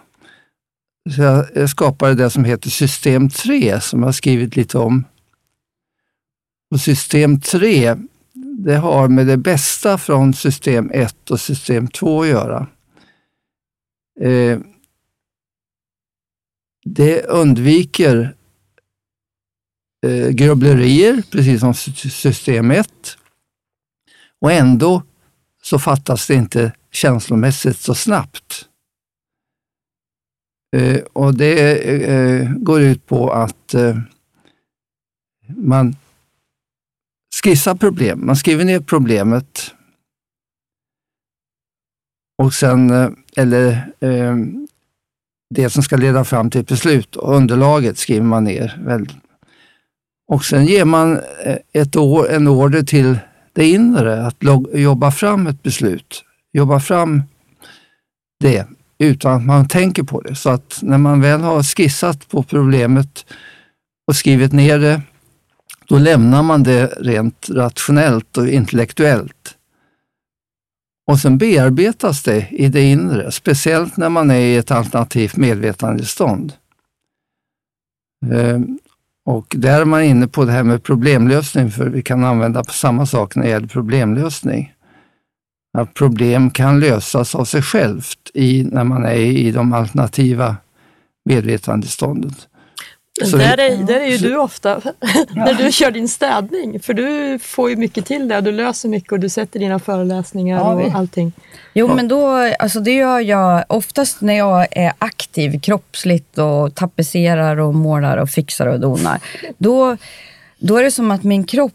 Så 1.17 1.45
jag 1.55 1.71
skapade 1.71 2.15
det 2.15 2.31
som 2.31 2.45
heter 2.45 2.71
System 2.71 3.31
3 3.31 3.81
som 3.81 4.01
jag 4.01 4.07
har 4.07 4.13
skrivit 4.13 4.57
lite 4.57 4.79
om. 4.79 5.05
Och 6.71 6.81
system 6.81 7.41
3, 7.41 7.97
det 8.59 8.77
har 8.77 9.09
med 9.09 9.27
det 9.27 9.37
bästa 9.37 9.99
från 9.99 10.35
system 10.35 10.91
1 10.95 11.31
och 11.31 11.41
system 11.41 11.89
2 11.89 12.23
att 12.23 12.29
göra. 12.29 12.67
Eh, 14.21 14.59
det 16.85 17.23
undviker 17.23 18.35
eh, 20.07 20.29
grubblerier, 20.29 21.23
precis 21.31 21.61
som 21.61 21.75
system 21.75 22.71
1. 22.71 23.19
Och 24.41 24.53
ändå 24.53 25.03
så 25.63 25.79
fattas 25.79 26.27
det 26.27 26.35
inte 26.35 26.73
känslomässigt 26.91 27.79
så 27.79 27.95
snabbt. 27.95 28.69
Eh, 30.77 31.01
och 31.13 31.35
det 31.35 31.79
eh, 32.05 32.51
går 32.53 32.81
ut 32.81 33.07
på 33.07 33.31
att 33.31 33.75
eh, 33.75 33.99
man 35.47 35.97
skissar 37.43 37.75
problem. 37.75 38.27
Man 38.27 38.37
skriver 38.37 38.65
ner 38.65 38.81
problemet 38.81 39.75
och 42.39 42.55
sen, 42.55 42.91
eh, 42.91 43.09
eller 43.37 43.93
eh, 44.01 44.37
det 45.55 45.71
som 45.71 45.83
ska 45.83 45.97
leda 45.97 46.25
fram 46.25 46.51
till 46.51 46.61
ett 46.61 46.69
beslut 46.69 47.17
och 47.17 47.37
underlaget 47.37 47.99
skriver 47.99 48.27
man 48.27 48.45
ner. 48.45 48.83
Väl. 48.85 49.13
Och 50.29 50.45
sen 50.45 50.67
ger 50.67 50.85
man 50.85 51.21
eh, 51.45 51.57
ett 51.73 51.97
år, 51.97 52.31
en 52.31 52.49
order 52.49 52.83
till 52.83 53.19
det 53.53 53.69
inre 53.69 54.27
att 54.27 54.37
jobba 54.73 55.11
fram 55.11 55.47
ett 55.47 55.63
beslut. 55.63 56.25
Jobba 56.53 56.81
fram 56.81 57.23
det 58.41 58.67
utan 58.99 59.33
att 59.37 59.47
man 59.47 59.69
tänker 59.69 60.03
på 60.03 60.21
det. 60.21 60.35
Så 60.35 60.51
att 60.51 60.79
när 60.83 60.99
man 60.99 61.21
väl 61.21 61.41
har 61.41 61.63
skissat 61.63 62.29
på 62.29 62.43
problemet 62.43 63.27
och 64.07 64.17
skrivit 64.17 64.53
ner 64.53 64.79
det, 64.79 65.03
då 65.89 65.99
lämnar 65.99 66.43
man 66.43 66.63
det 66.63 66.87
rent 66.87 67.51
rationellt 67.51 68.37
och 68.37 68.49
intellektuellt. 68.49 69.56
Och 71.07 71.19
sen 71.19 71.39
bearbetas 71.39 72.23
det 72.23 72.49
i 72.51 72.69
det 72.69 72.83
inre, 72.83 73.33
speciellt 73.33 73.97
när 73.97 74.09
man 74.09 74.31
är 74.31 74.41
i 74.41 74.57
ett 74.57 74.71
alternativt 74.71 75.37
medvetandestånd. 75.37 76.53
Ehm, 78.33 78.79
och 79.27 79.55
där 79.59 79.81
är 79.81 79.85
man 79.85 80.03
inne 80.03 80.29
på 80.29 80.45
det 80.45 80.53
här 80.53 80.63
med 80.63 80.83
problemlösning, 80.83 81.71
för 81.71 81.89
vi 81.89 82.03
kan 82.03 82.25
använda 82.25 82.65
på 82.65 82.73
samma 82.73 83.07
sak 83.07 83.37
när 83.37 83.43
det 83.43 83.49
gäller 83.49 83.69
problemlösning. 83.69 84.75
Att 85.79 85.95
problem 85.95 86.51
kan 86.51 86.81
lösas 86.81 87.35
av 87.35 87.45
sig 87.45 87.63
självt 87.63 88.31
i, 88.35 88.65
när 88.65 88.85
man 88.85 89.05
är 89.05 89.15
i 89.15 89.51
de 89.51 89.73
alternativa 89.73 90.57
medvetandestånden. 91.25 92.35
Så 93.25 93.37
där, 93.37 93.61
är, 93.61 93.77
där 93.77 94.01
är 94.01 94.07
ju 94.07 94.19
du 94.19 94.37
ofta 94.37 94.81
när 95.31 95.55
du 95.55 95.73
kör 95.73 95.91
din 95.91 96.09
städning, 96.09 96.81
för 96.81 96.95
du 96.95 97.39
får 97.39 97.71
ju 97.71 97.77
mycket 97.77 98.07
till 98.07 98.29
det 98.29 98.37
och 98.37 98.43
du 98.43 98.53
löser 98.53 98.89
mycket 98.89 99.13
och 99.13 99.21
du 99.21 99.29
sätter 99.29 99.61
dina 99.61 99.79
föreläsningar 99.79 100.59
ja, 100.59 100.75
och 100.75 100.95
allting. 100.95 101.33
Jo, 101.75 101.95
men 101.95 102.09
då, 102.09 102.53
alltså 102.59 102.81
det 102.81 102.95
gör 102.95 103.21
jag 103.21 103.65
oftast 103.69 104.21
när 104.21 104.35
jag 104.35 104.67
är 104.71 104.93
aktiv 104.99 105.61
kroppsligt 105.61 106.39
och 106.39 106.75
tapetserar 106.75 107.61
och 107.61 107.75
målar 107.75 108.17
och 108.17 108.31
fixar 108.31 108.67
och 108.67 108.81
donar. 108.81 109.21
Då, 109.59 109.97
då 110.59 110.77
är 110.77 110.85
det 110.85 110.91
som 110.91 111.11
att 111.11 111.23
min 111.25 111.45
kropp 111.45 111.73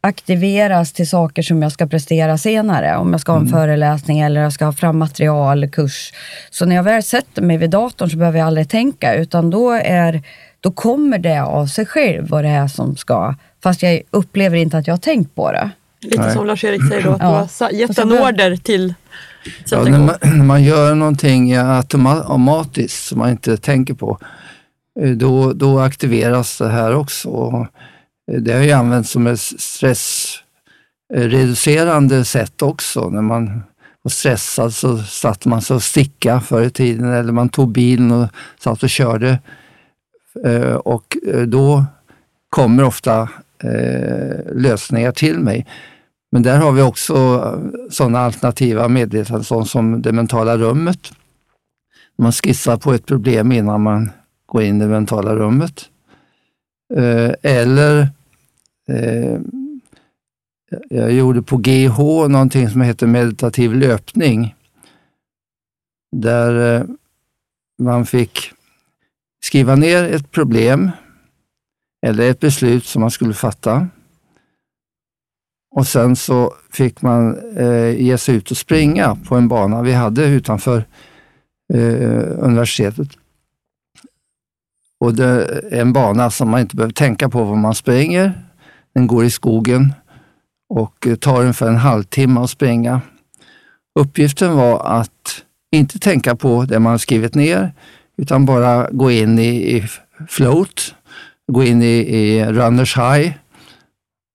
aktiveras 0.00 0.92
till 0.92 1.08
saker 1.08 1.42
som 1.42 1.62
jag 1.62 1.72
ska 1.72 1.86
prestera 1.86 2.38
senare. 2.38 2.96
Om 2.96 3.12
jag 3.12 3.20
ska 3.20 3.32
ha 3.32 3.38
en 3.38 3.46
mm. 3.46 3.60
föreläsning 3.60 4.20
eller 4.20 4.40
jag 4.40 4.52
ska 4.52 4.64
ha 4.64 4.72
fram 4.72 4.98
material, 4.98 5.68
kurs. 5.68 6.12
Så 6.50 6.66
när 6.66 6.76
jag 6.76 6.82
väl 6.82 7.02
sätter 7.02 7.42
mig 7.42 7.56
vid 7.56 7.70
datorn 7.70 8.10
så 8.10 8.16
behöver 8.16 8.38
jag 8.38 8.46
aldrig 8.46 8.68
tänka, 8.68 9.14
utan 9.14 9.50
då 9.50 9.70
är 9.72 10.22
då 10.60 10.70
kommer 10.70 11.18
det 11.18 11.42
av 11.42 11.66
sig 11.66 11.86
själv 11.86 12.28
vad 12.28 12.44
det 12.44 12.50
är 12.50 12.68
som 12.68 12.96
ska, 12.96 13.34
fast 13.62 13.82
jag 13.82 14.02
upplever 14.10 14.56
inte 14.56 14.78
att 14.78 14.86
jag 14.86 14.94
har 14.94 14.98
tänkt 14.98 15.34
på 15.34 15.52
det. 15.52 15.70
Lite 16.00 16.22
Nej. 16.22 16.32
som 16.32 16.46
Lars-Erik 16.46 16.88
säger 16.88 17.02
då, 17.02 17.12
att 17.12 17.20
ja. 17.20 17.48
du 17.58 17.64
har 17.64 17.70
gett 17.70 17.98
en 17.98 18.12
order 18.12 18.56
till 18.56 18.94
ja, 19.70 19.84
när, 19.84 19.98
man, 19.98 20.14
när 20.22 20.44
man 20.44 20.62
gör 20.62 20.94
någonting 20.94 21.56
automatiskt 21.56 23.06
som 23.06 23.18
man 23.18 23.30
inte 23.30 23.56
tänker 23.56 23.94
på, 23.94 24.18
eh, 25.00 25.10
då, 25.10 25.52
då 25.52 25.80
aktiveras 25.80 26.58
det 26.58 26.68
här 26.68 26.94
också. 26.94 27.28
Eh, 28.32 28.40
det 28.40 28.52
har 28.52 28.62
ju 28.62 28.72
använts 28.72 29.10
som 29.10 29.26
ett 29.26 29.40
stressreducerande 29.40 32.24
sätt 32.24 32.62
också. 32.62 33.08
När 33.08 33.22
man 33.22 33.62
var 34.02 34.10
stressad 34.10 34.74
så 34.74 34.98
satt 34.98 35.44
man 35.44 35.62
sig 35.62 35.76
och 35.76 35.82
sticka 35.82 36.40
förr 36.40 36.62
i 36.62 36.70
tiden 36.70 37.12
eller 37.12 37.32
man 37.32 37.48
tog 37.48 37.72
bilen 37.72 38.10
och 38.10 38.28
satt 38.58 38.82
och 38.82 38.90
körde 38.90 39.38
Eh, 40.44 40.74
och 40.74 41.16
eh, 41.26 41.42
då 41.42 41.84
kommer 42.50 42.84
ofta 42.84 43.28
eh, 43.62 44.52
lösningar 44.52 45.12
till 45.12 45.38
mig. 45.38 45.66
Men 46.32 46.42
där 46.42 46.58
har 46.58 46.72
vi 46.72 46.82
också 46.82 47.14
eh, 47.14 47.88
sådana 47.90 48.18
alternativa 48.18 48.88
medvetanden 48.88 49.66
som 49.66 50.02
det 50.02 50.12
mentala 50.12 50.56
rummet. 50.56 51.12
Man 52.18 52.32
skissar 52.32 52.76
på 52.76 52.92
ett 52.92 53.06
problem 53.06 53.52
innan 53.52 53.82
man 53.82 54.10
går 54.46 54.62
in 54.62 54.76
i 54.76 54.84
det 54.84 54.90
mentala 54.90 55.34
rummet. 55.34 55.90
Eller 57.42 58.08
jag 60.88 61.12
gjorde 61.12 61.42
på 61.42 61.56
GH 61.56 61.98
någonting 62.28 62.70
som 62.70 62.80
heter 62.80 63.06
meditativ 63.06 63.74
löpning. 63.74 64.54
Där 66.16 66.86
man 67.78 68.06
fick 68.06 68.52
skriva 69.44 69.76
ner 69.76 70.04
ett 70.04 70.30
problem 70.30 70.90
eller 72.06 72.30
ett 72.30 72.40
beslut 72.40 72.84
som 72.84 73.00
man 73.00 73.10
skulle 73.10 73.34
fatta. 73.34 73.88
Och 75.70 75.86
sen 75.86 76.16
så 76.16 76.54
fick 76.70 77.02
man 77.02 77.36
eh, 77.56 78.00
ge 78.02 78.18
sig 78.18 78.34
ut 78.34 78.50
och 78.50 78.56
springa 78.56 79.16
på 79.28 79.36
en 79.36 79.48
bana 79.48 79.82
vi 79.82 79.92
hade 79.92 80.24
utanför 80.24 80.84
eh, 81.74 82.38
universitetet. 82.38 83.08
Och 85.00 85.14
det 85.14 85.24
är 85.24 85.80
en 85.80 85.92
bana 85.92 86.30
som 86.30 86.50
man 86.50 86.60
inte 86.60 86.76
behöver 86.76 86.92
tänka 86.92 87.28
på 87.28 87.44
var 87.44 87.56
man 87.56 87.74
springer. 87.74 88.44
Den 88.94 89.06
går 89.06 89.24
i 89.24 89.30
skogen 89.30 89.92
och 90.68 91.06
eh, 91.06 91.16
tar 91.16 91.40
ungefär 91.40 91.68
en 91.68 91.76
halvtimme 91.76 92.40
att 92.40 92.50
springa. 92.50 93.00
Uppgiften 94.00 94.56
var 94.56 95.00
att 95.00 95.44
inte 95.72 95.98
tänka 95.98 96.36
på 96.36 96.64
det 96.64 96.78
man 96.78 96.98
skrivit 96.98 97.34
ner, 97.34 97.72
utan 98.18 98.44
bara 98.44 98.90
gå 98.90 99.10
in 99.10 99.38
i, 99.38 99.76
i 99.76 99.88
float, 100.28 100.94
gå 101.52 101.64
in 101.64 101.82
i, 101.82 102.16
i 102.16 102.44
runners 102.44 102.96
high. 102.96 103.32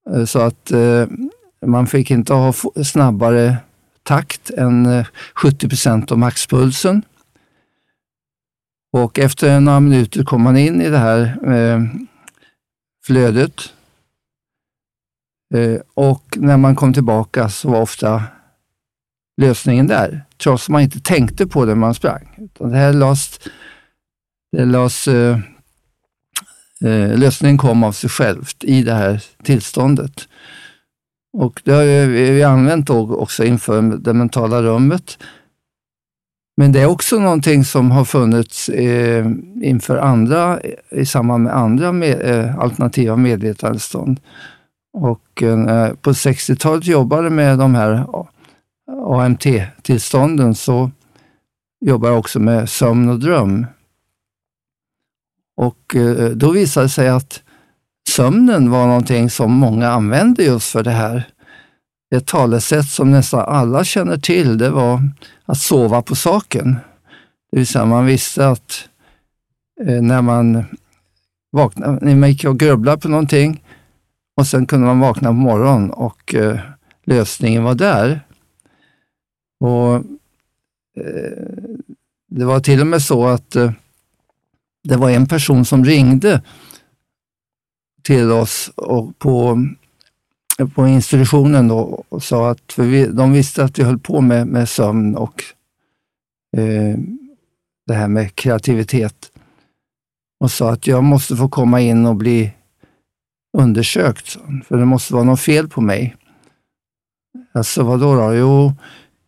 Eh, 0.09 0.25
så 0.25 0.39
att 0.39 0.71
eh, 0.71 1.07
man 1.65 1.87
fick 1.87 2.11
inte 2.11 2.33
ha 2.33 2.53
snabbare 2.83 3.57
takt 4.03 4.49
än 4.49 4.85
eh, 4.85 5.07
70 5.35 5.69
procent 5.69 6.11
av 6.11 6.17
maxpulsen. 6.17 7.01
Och 8.93 9.19
efter 9.19 9.59
några 9.59 9.79
minuter 9.79 10.23
kom 10.23 10.41
man 10.41 10.57
in 10.57 10.81
i 10.81 10.89
det 10.89 10.97
här 10.97 11.21
eh, 11.53 11.81
flödet. 13.05 13.73
Eh, 15.53 15.81
och 15.93 16.37
när 16.37 16.57
man 16.57 16.75
kom 16.75 16.93
tillbaka 16.93 17.49
så 17.49 17.69
var 17.69 17.81
ofta 17.81 18.23
lösningen 19.41 19.87
där, 19.87 20.25
trots 20.43 20.63
att 20.63 20.69
man 20.69 20.81
inte 20.81 20.99
tänkte 20.99 21.47
på 21.47 21.65
det 21.65 21.71
när 21.71 21.75
man 21.75 21.93
sprang. 21.93 22.29
Utan 22.37 22.71
det 22.71 22.77
här 22.77 22.93
lades 22.93 23.39
lades, 24.53 25.07
eh, 25.07 25.39
eh, 26.81 27.17
lösningen 27.17 27.57
kom 27.57 27.83
av 27.83 27.91
sig 27.91 28.09
självt 28.09 28.63
i 28.63 28.83
det 28.83 28.93
här 28.93 29.23
tillståndet. 29.43 30.27
Och 31.37 31.61
det 31.63 31.71
har 31.71 32.07
vi 32.07 32.43
använt 32.43 32.89
också 32.89 33.43
inför 33.43 33.81
det 33.81 34.13
mentala 34.13 34.61
rummet. 34.61 35.17
Men 36.57 36.71
det 36.71 36.81
är 36.81 36.85
också 36.85 37.19
någonting 37.19 37.65
som 37.65 37.91
har 37.91 38.05
funnits 38.05 38.69
eh, 38.69 39.25
inför 39.61 39.97
andra, 39.97 40.59
i 40.91 41.05
samband 41.05 41.43
med 41.43 41.55
andra 41.55 41.91
med, 41.91 42.21
eh, 42.21 42.59
alternativa 42.59 43.15
medvetandestånd. 43.15 44.19
Och 44.93 45.43
eh, 45.43 45.93
på 45.93 46.11
60-talet 46.11 46.85
jobbade 46.85 47.29
med 47.29 47.57
de 47.57 47.75
här 47.75 48.05
AMT-tillstånden 49.07 50.55
så 50.55 50.91
jobbar 51.85 52.09
jag 52.09 52.19
också 52.19 52.39
med 52.39 52.69
sömn 52.69 53.09
och 53.09 53.19
dröm. 53.19 53.65
Och 55.57 55.95
eh, 55.95 56.29
då 56.29 56.51
visade 56.51 56.85
det 56.85 56.89
sig 56.89 57.09
att 57.09 57.41
sömnen 58.09 58.71
var 58.71 58.87
någonting 58.87 59.29
som 59.29 59.51
många 59.51 59.89
använde 59.89 60.43
just 60.43 60.71
för 60.71 60.83
det 60.83 60.91
här. 60.91 61.27
Ett 62.15 62.27
talesätt 62.27 62.85
som 62.85 63.11
nästan 63.11 63.39
alla 63.39 63.83
känner 63.83 64.17
till, 64.17 64.57
det 64.57 64.69
var 64.69 65.01
att 65.45 65.57
sova 65.57 66.01
på 66.01 66.15
saken. 66.15 66.75
Det 67.51 67.57
vill 67.57 67.67
säga 67.67 67.85
man 67.85 68.05
visste 68.05 68.47
att 68.47 68.89
eh, 69.85 70.01
när 70.01 70.21
man 70.21 70.65
vaknade, 71.51 72.05
när 72.05 72.15
man 72.15 72.29
gick 72.29 72.45
och 72.45 72.59
grubblade 72.59 73.01
på 73.01 73.07
någonting 73.09 73.63
och 74.37 74.47
sen 74.47 74.65
kunde 74.65 74.85
man 74.85 74.99
vakna 74.99 75.29
på 75.29 75.33
morgonen 75.33 75.91
och 75.91 76.35
eh, 76.35 76.59
lösningen 77.05 77.63
var 77.63 77.75
där. 77.75 78.21
Och 79.59 80.03
Det 82.35 82.45
var 82.45 82.59
till 82.59 82.81
och 82.81 82.87
med 82.87 83.01
så 83.01 83.25
att 83.25 83.55
det 84.83 84.95
var 84.95 85.09
en 85.09 85.27
person 85.27 85.65
som 85.65 85.85
ringde 85.85 86.41
till 88.03 88.31
oss 88.31 88.71
och 88.75 89.19
på 89.19 89.65
på 90.75 90.87
institutionen 90.87 91.67
då 91.67 92.03
och 92.09 92.23
sa 92.23 92.51
att, 92.51 92.73
för 92.73 92.83
vi, 92.83 93.05
de 93.05 93.31
visste 93.31 93.63
att 93.63 93.79
vi 93.79 93.83
höll 93.83 93.99
på 93.99 94.21
med, 94.21 94.47
med 94.47 94.69
sömn 94.69 95.15
och 95.15 95.43
eh, 96.57 96.97
det 97.87 97.93
här 97.93 98.07
med 98.07 98.35
kreativitet 98.35 99.31
och 100.39 100.51
sa 100.51 100.71
att 100.71 100.87
jag 100.87 101.03
måste 101.03 101.35
få 101.35 101.49
komma 101.49 101.81
in 101.81 102.05
och 102.05 102.15
bli 102.15 102.53
undersökt, 103.57 104.37
för 104.67 104.77
det 104.77 104.85
måste 104.85 105.13
vara 105.13 105.23
något 105.23 105.39
fel 105.39 105.67
på 105.69 105.81
mig. 105.81 106.15
Alltså 107.51 107.83
vadå 107.83 108.15
då? 108.15 108.33
Jo, 108.33 108.73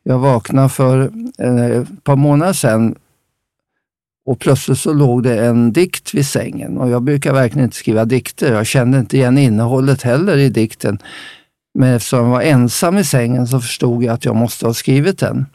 jag 0.04 0.20
vaknade 0.20 0.70
för 0.70 1.12
eh, 1.38 1.66
ett 1.66 2.04
par 2.04 2.16
månader 2.16 2.54
sedan 2.54 2.96
och 4.25 4.39
plötsligt 4.39 4.79
så 4.79 4.94
låg 4.94 5.24
det 5.24 5.46
en 5.46 5.74
dikt 5.74 6.13
vid 6.13 6.27
sängen 6.27 6.77
och 6.77 6.89
jag 6.89 7.03
brukar 7.03 7.34
verkligen 7.34 7.65
inte 7.65 7.77
skriva 7.77 8.05
dikter. 8.05 8.53
Jag 8.53 8.65
kände 8.65 9.00
inte 9.00 9.17
igen 9.17 9.38
innehållet 9.38 10.01
heller 10.01 10.38
i 10.38 10.50
dikten. 10.50 11.00
Men 11.79 11.94
eftersom 11.94 12.20
jag 12.20 12.29
var 12.29 12.41
ensam 12.41 12.98
i 12.98 13.03
sängen 13.03 13.48
så 13.48 13.62
förstod 13.62 14.03
jag 14.03 14.13
att 14.13 14.25
jag 14.25 14.36
måste 14.36 14.65
ha 14.65 14.74
skrivit 14.74 15.20
den. 15.20 15.46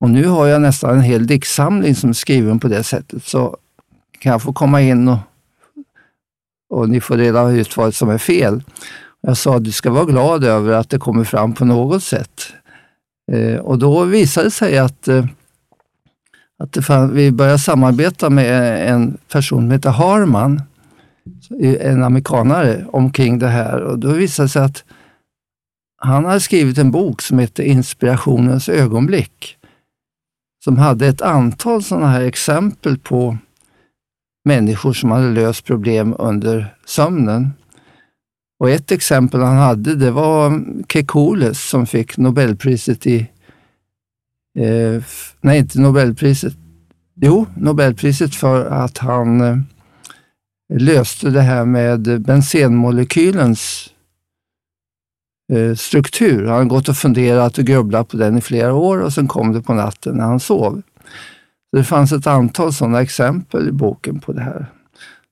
Och 0.00 0.10
nu 0.10 0.26
har 0.26 0.46
jag 0.46 0.62
nästan 0.62 0.94
en 0.94 1.02
hel 1.02 1.26
diktsamling 1.26 1.94
som 1.94 2.10
är 2.10 2.14
skriven 2.14 2.58
på 2.58 2.68
det 2.68 2.82
sättet. 2.82 3.24
Så 3.24 3.56
kan 4.18 4.32
jag 4.32 4.42
få 4.42 4.52
komma 4.52 4.82
in 4.82 5.08
och, 5.08 5.18
och 6.70 6.88
ni 6.88 7.00
får 7.00 7.16
reda 7.16 7.50
ut 7.50 7.76
vad 7.76 7.94
som 7.94 8.10
är 8.10 8.18
fel. 8.18 8.62
Jag 9.20 9.36
sa 9.36 9.56
att 9.56 9.64
du 9.64 9.72
ska 9.72 9.90
vara 9.90 10.04
glad 10.04 10.44
över 10.44 10.72
att 10.72 10.90
det 10.90 10.98
kommer 10.98 11.24
fram 11.24 11.54
på 11.54 11.64
något 11.64 12.02
sätt. 12.02 12.52
Eh, 13.32 13.56
och 13.56 13.78
då 13.78 14.04
visade 14.04 14.46
det 14.46 14.50
sig 14.50 14.78
att, 14.78 15.08
eh, 15.08 15.26
att 16.58 16.84
fann, 16.84 17.14
vi 17.14 17.32
började 17.32 17.58
samarbeta 17.58 18.30
med 18.30 18.88
en 18.90 19.18
person 19.32 19.58
som 19.58 19.70
heter 19.70 19.90
Harman, 19.90 20.62
en 21.80 22.02
amerikanare, 22.02 22.86
omkring 22.92 23.38
det 23.38 23.48
här. 23.48 23.82
Och 23.82 23.98
då 23.98 24.12
visade 24.12 24.44
det 24.46 24.50
sig 24.50 24.62
att 24.62 24.84
han 26.00 26.24
hade 26.24 26.40
skrivit 26.40 26.78
en 26.78 26.90
bok 26.90 27.22
som 27.22 27.38
heter 27.38 27.62
Inspirationens 27.62 28.68
ögonblick, 28.68 29.56
som 30.64 30.78
hade 30.78 31.06
ett 31.06 31.22
antal 31.22 31.82
sådana 31.82 32.06
här 32.06 32.22
exempel 32.22 32.98
på 32.98 33.36
människor 34.44 34.92
som 34.92 35.10
hade 35.10 35.30
löst 35.30 35.64
problem 35.64 36.14
under 36.18 36.74
sömnen. 36.86 37.52
Och 38.60 38.70
ett 38.70 38.92
exempel 38.92 39.40
han 39.40 39.56
hade, 39.56 39.94
det 39.94 40.10
var 40.10 40.64
Kekules 40.88 41.68
som 41.68 41.86
fick 41.86 42.16
Nobelpriset 42.16 43.06
i... 43.06 43.30
Eh, 44.58 45.02
nej, 45.40 45.58
inte 45.58 45.80
Nobelpriset. 45.80 46.54
Jo, 47.14 47.46
Nobelpriset 47.56 48.34
för 48.34 48.66
att 48.66 48.98
han 48.98 49.40
eh, 49.40 49.58
löste 50.78 51.30
det 51.30 51.40
här 51.40 51.64
med 51.64 52.20
bensenmolekylens 52.20 53.90
eh, 55.52 55.74
struktur. 55.74 56.46
Han 56.46 56.54
hade 56.54 56.68
gått 56.68 56.88
och 56.88 56.96
funderat 56.96 57.58
och 57.58 57.64
grubblat 57.64 58.08
på 58.08 58.16
den 58.16 58.38
i 58.38 58.40
flera 58.40 58.74
år 58.74 58.98
och 58.98 59.12
sen 59.12 59.28
kom 59.28 59.52
det 59.52 59.62
på 59.62 59.74
natten 59.74 60.14
när 60.16 60.24
han 60.24 60.40
sov. 60.40 60.82
Så 61.70 61.76
det 61.76 61.84
fanns 61.84 62.12
ett 62.12 62.26
antal 62.26 62.72
sådana 62.72 63.02
exempel 63.02 63.68
i 63.68 63.72
boken 63.72 64.20
på 64.20 64.32
det 64.32 64.42
här. 64.42 64.66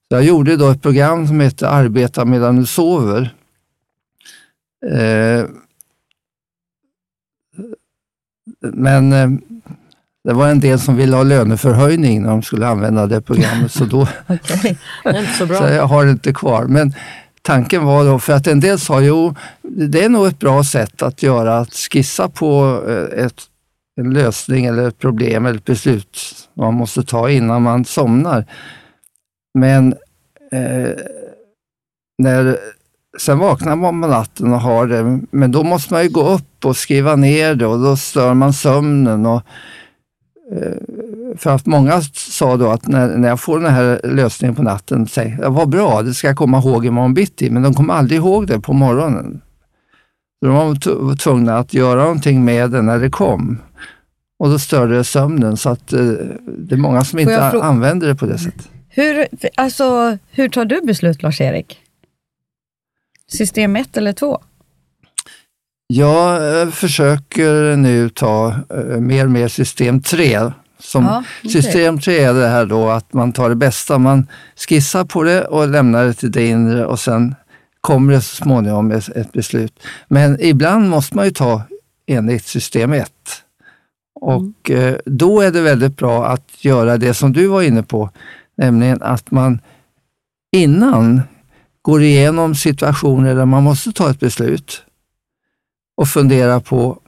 Så 0.09 0.15
jag 0.15 0.25
gjorde 0.25 0.57
då 0.57 0.71
ett 0.71 0.83
program 0.83 1.27
som 1.27 1.41
heter 1.41 1.67
Arbeta 1.67 2.25
medan 2.25 2.57
du 2.57 2.67
sover. 2.67 3.35
Eh, 4.87 5.45
men 8.73 9.13
eh, 9.13 9.29
det 10.25 10.33
var 10.33 10.49
en 10.49 10.61
del 10.61 10.79
som 10.79 10.97
ville 10.97 11.17
ha 11.17 11.23
löneförhöjning 11.23 12.23
när 12.23 12.29
de 12.29 12.43
skulle 12.43 12.67
använda 12.67 13.07
det 13.07 13.21
programmet, 13.21 13.73
så 13.73 13.85
då 13.85 14.03
okay. 14.29 14.77
så, 15.39 15.47
så 15.55 15.65
jag 15.65 15.87
har 15.87 16.05
det 16.05 16.11
inte 16.11 16.33
kvar. 16.33 16.65
Men 16.65 16.95
tanken 17.43 17.85
var 17.85 18.05
då, 18.05 18.19
för 18.19 18.33
att 18.33 18.47
en 18.47 18.61
del 18.61 18.79
sa 18.79 19.01
jo, 19.01 19.35
det 19.63 20.05
är 20.05 20.09
nog 20.09 20.27
ett 20.27 20.39
bra 20.39 20.65
sätt 20.65 21.03
att 21.03 21.23
göra, 21.23 21.59
att 21.59 21.75
skissa 21.75 22.29
på 22.29 22.83
eh, 22.89 23.25
ett, 23.25 23.43
en 24.01 24.11
lösning 24.11 24.65
eller 24.65 24.89
ett 24.89 24.99
problem 24.99 25.47
eller 25.47 25.59
ett 25.59 25.65
beslut 25.65 26.19
man 26.55 26.75
måste 26.75 27.03
ta 27.03 27.31
innan 27.31 27.63
man 27.63 27.85
somnar. 27.85 28.45
Men 29.59 29.93
eh, 30.53 30.91
när, 32.19 32.59
sen 33.19 33.39
vaknar 33.39 33.77
man 33.77 34.03
på 34.03 34.09
natten 34.09 34.53
och 34.53 34.61
har 34.61 34.87
det, 34.87 35.21
men 35.31 35.53
då 35.53 35.63
måste 35.63 35.95
man 35.95 36.03
ju 36.03 36.09
gå 36.09 36.29
upp 36.29 36.65
och 36.65 36.77
skriva 36.77 37.17
ner 37.17 37.55
det 37.55 37.67
och 37.67 37.79
då 37.79 37.97
stör 37.97 38.35
man 38.35 38.53
sömnen. 38.53 39.27
Och, 39.27 39.43
eh, 40.53 40.73
för 41.37 41.51
att 41.51 41.67
många 41.67 42.03
sa 42.15 42.57
då 42.57 42.71
att 42.71 42.87
när, 42.87 43.17
när 43.17 43.29
jag 43.29 43.41
får 43.41 43.61
den 43.61 43.73
här 43.73 44.01
lösningen 44.05 44.55
på 44.55 44.63
natten, 44.63 45.07
säg, 45.07 45.39
vad 45.41 45.69
bra, 45.69 46.03
det 46.03 46.15
ska 46.15 46.27
jag 46.27 46.37
komma 46.37 46.59
ihåg 46.59 46.87
imorgon 46.87 47.15
bitti, 47.15 47.51
men 47.51 47.63
de 47.63 47.75
kommer 47.75 47.95
aldrig 47.95 48.19
ihåg 48.19 48.47
det 48.47 48.61
på 48.61 48.73
morgonen. 48.73 49.41
Så 50.41 50.47
de 50.47 50.55
var 50.55 51.17
tvungna 51.17 51.59
att 51.59 51.75
göra 51.75 52.03
någonting 52.03 52.45
med 52.45 52.71
det 52.71 52.83
när 52.83 52.99
det 52.99 53.11
kom. 53.11 53.59
Och 54.39 54.51
då 54.51 54.59
störde 54.59 54.97
det 54.97 55.05
sömnen, 55.05 55.57
så 55.57 55.71
att 55.71 55.93
eh, 55.93 56.01
det 56.59 56.75
är 56.75 56.77
många 56.77 57.05
som 57.05 57.19
inte 57.19 57.43
använder 57.43 58.09
det 58.09 58.15
på 58.15 58.27
det 58.27 58.39
sättet. 58.39 58.69
Hur, 58.89 59.27
alltså, 59.55 60.19
hur 60.31 60.49
tar 60.49 60.65
du 60.65 60.81
beslut, 60.81 61.23
Lars-Erik? 61.23 61.79
System 63.33 63.77
1 63.77 63.97
eller 63.97 64.13
2? 64.13 64.43
Jag 65.87 66.61
eh, 66.61 66.69
försöker 66.71 67.77
nu 67.77 68.09
ta 68.09 68.49
eh, 68.49 68.85
mer 68.85 69.25
och 69.25 69.31
mer 69.31 69.49
system 69.49 70.03
3. 70.03 70.53
Som 70.79 71.05
ja, 71.05 71.25
okay. 71.41 71.51
System 71.51 72.01
3 72.01 72.19
är 72.19 72.35
det 72.35 72.47
här 72.47 72.67
då 72.67 72.89
att 72.89 73.13
man 73.13 73.33
tar 73.33 73.49
det 73.49 73.55
bästa, 73.55 73.99
man 73.99 74.27
skissar 74.69 75.05
på 75.05 75.23
det 75.23 75.45
och 75.45 75.69
lämnar 75.69 76.05
det 76.05 76.15
till 76.15 76.33
det 76.33 76.47
inre 76.47 76.87
och 76.87 77.01
sen 77.01 77.35
kommer 77.81 78.13
det 78.13 78.21
så 78.21 78.37
småningom 78.37 78.91
ett 78.91 79.33
beslut. 79.33 79.83
Men 80.09 80.41
ibland 80.41 80.89
måste 80.89 81.17
man 81.17 81.25
ju 81.25 81.31
ta 81.31 81.63
enligt 82.07 82.45
system 82.45 82.93
1. 82.93 83.13
Och 84.21 84.71
mm. 84.71 85.01
då 85.05 85.41
är 85.41 85.51
det 85.51 85.61
väldigt 85.61 85.97
bra 85.97 86.27
att 86.27 86.65
göra 86.65 86.97
det 86.97 87.15
som 87.15 87.33
du 87.33 87.47
var 87.47 87.63
inne 87.63 87.83
på, 87.83 88.11
Nämligen 88.57 89.03
att 89.03 89.31
man 89.31 89.61
innan 90.57 91.23
går 91.87 92.03
igenom 92.03 92.55
situationer 92.55 93.35
där 93.35 93.47
man 93.47 93.63
måste 93.63 93.93
ta 93.93 94.11
ett 94.11 94.21
beslut 94.21 94.83
och 95.97 96.09
fundera 96.09 96.61
på 96.61 96.99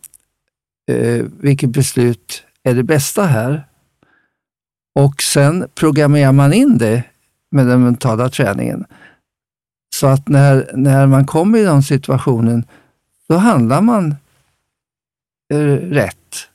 eh, 0.90 1.24
vilket 1.40 1.70
beslut 1.70 2.44
är 2.62 2.74
det 2.74 2.82
bästa 2.82 3.24
här? 3.24 3.66
Och 4.94 5.22
sen 5.22 5.66
programmerar 5.74 6.32
man 6.32 6.52
in 6.52 6.78
det 6.78 7.02
med 7.50 7.66
den 7.66 7.84
mentala 7.84 8.28
träningen. 8.28 8.84
Så 9.94 10.06
att 10.06 10.28
när, 10.28 10.70
när 10.74 11.06
man 11.06 11.26
kommer 11.26 11.58
i 11.58 11.62
den 11.62 11.82
situationen, 11.82 12.64
då 13.28 13.36
handlar 13.36 13.80
man 13.80 14.16
eh, 15.52 15.74
rätt. 15.74 16.48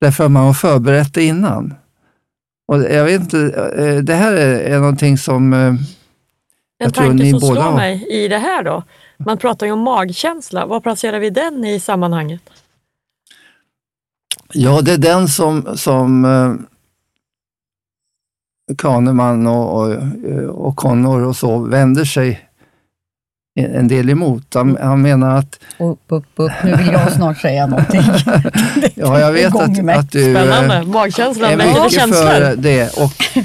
Därför 0.00 0.24
att 0.24 0.30
man 0.30 0.46
har 0.46 0.54
förberett 0.54 1.14
det 1.14 1.24
innan. 1.24 1.74
Och 2.68 2.82
jag 2.82 3.04
vet 3.04 3.20
inte, 3.20 3.38
eh, 3.76 3.96
det 3.96 4.14
här 4.14 4.32
är 4.32 4.78
någonting 4.78 5.18
som 5.18 5.52
eh, 5.52 5.74
en 6.80 6.92
tanke 6.92 7.30
som 7.30 7.40
slår 7.40 7.56
har. 7.56 7.76
mig 7.76 8.06
i 8.10 8.28
det 8.28 8.38
här 8.38 8.62
då, 8.62 8.82
man 9.16 9.38
pratar 9.38 9.66
ju 9.66 9.72
om 9.72 9.80
magkänsla. 9.80 10.66
Var 10.66 10.80
placerar 10.80 11.18
vi 11.18 11.30
den 11.30 11.64
i 11.64 11.80
sammanhanget? 11.80 12.42
Ja, 14.52 14.80
det 14.80 14.92
är 14.92 14.98
den 14.98 15.28
som, 15.28 15.76
som 15.76 16.24
eh, 16.24 16.54
Kahneman 18.76 19.46
och, 19.46 19.80
och, 19.80 19.96
och 20.48 20.76
Connor 20.76 21.22
och 21.22 21.36
så 21.36 21.58
vänder 21.58 22.04
sig 22.04 22.49
en 23.64 23.88
del 23.88 24.10
emot. 24.10 24.54
Han, 24.54 24.78
han 24.80 25.02
menar 25.02 25.36
att... 25.36 25.60
Upp, 25.78 26.00
upp, 26.08 26.26
upp. 26.36 26.52
Nu 26.64 26.76
vill 26.76 26.92
jag 26.92 27.12
snart 27.12 27.38
säga 27.38 27.66
någonting. 27.66 28.02
ja, 28.94 29.20
jag 29.20 29.32
vet 29.32 29.54
att, 29.54 29.88
att 29.98 30.12
du 30.12 30.36
eh, 30.36 30.44
Spännande. 30.44 30.92
Magkänslan, 30.92 31.50
är 31.52 31.56
mycket 31.56 31.92
känslor. 31.92 32.26
för 32.26 32.56
det. 32.56 32.96
Och, 32.96 33.38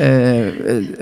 eh, 0.00 0.46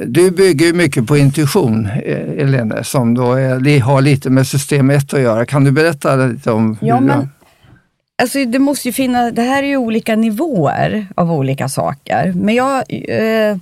du 0.06 0.30
bygger 0.30 0.66
ju 0.66 0.72
mycket 0.72 1.06
på 1.06 1.16
intuition, 1.16 1.86
eh, 1.86 2.44
Elene, 2.44 2.84
som 2.84 3.14
då 3.14 3.32
är, 3.32 3.80
har 3.80 4.00
lite 4.00 4.30
med 4.30 4.46
system 4.46 4.90
1 4.90 5.14
att 5.14 5.20
göra. 5.20 5.46
Kan 5.46 5.64
du 5.64 5.70
berätta 5.70 6.16
lite 6.16 6.50
om 6.50 6.78
ja, 6.80 6.96
hur 6.96 7.06
men, 7.06 7.28
Alltså 8.22 8.44
det 8.44 8.58
måste 8.58 8.88
ju 8.88 8.92
finnas, 8.92 9.32
det 9.32 9.42
här 9.42 9.62
är 9.62 9.66
ju 9.66 9.76
olika 9.76 10.16
nivåer 10.16 11.06
av 11.14 11.32
olika 11.32 11.68
saker. 11.68 12.32
Men 12.36 12.54
jag... 12.54 12.84
Eh, 12.88 13.56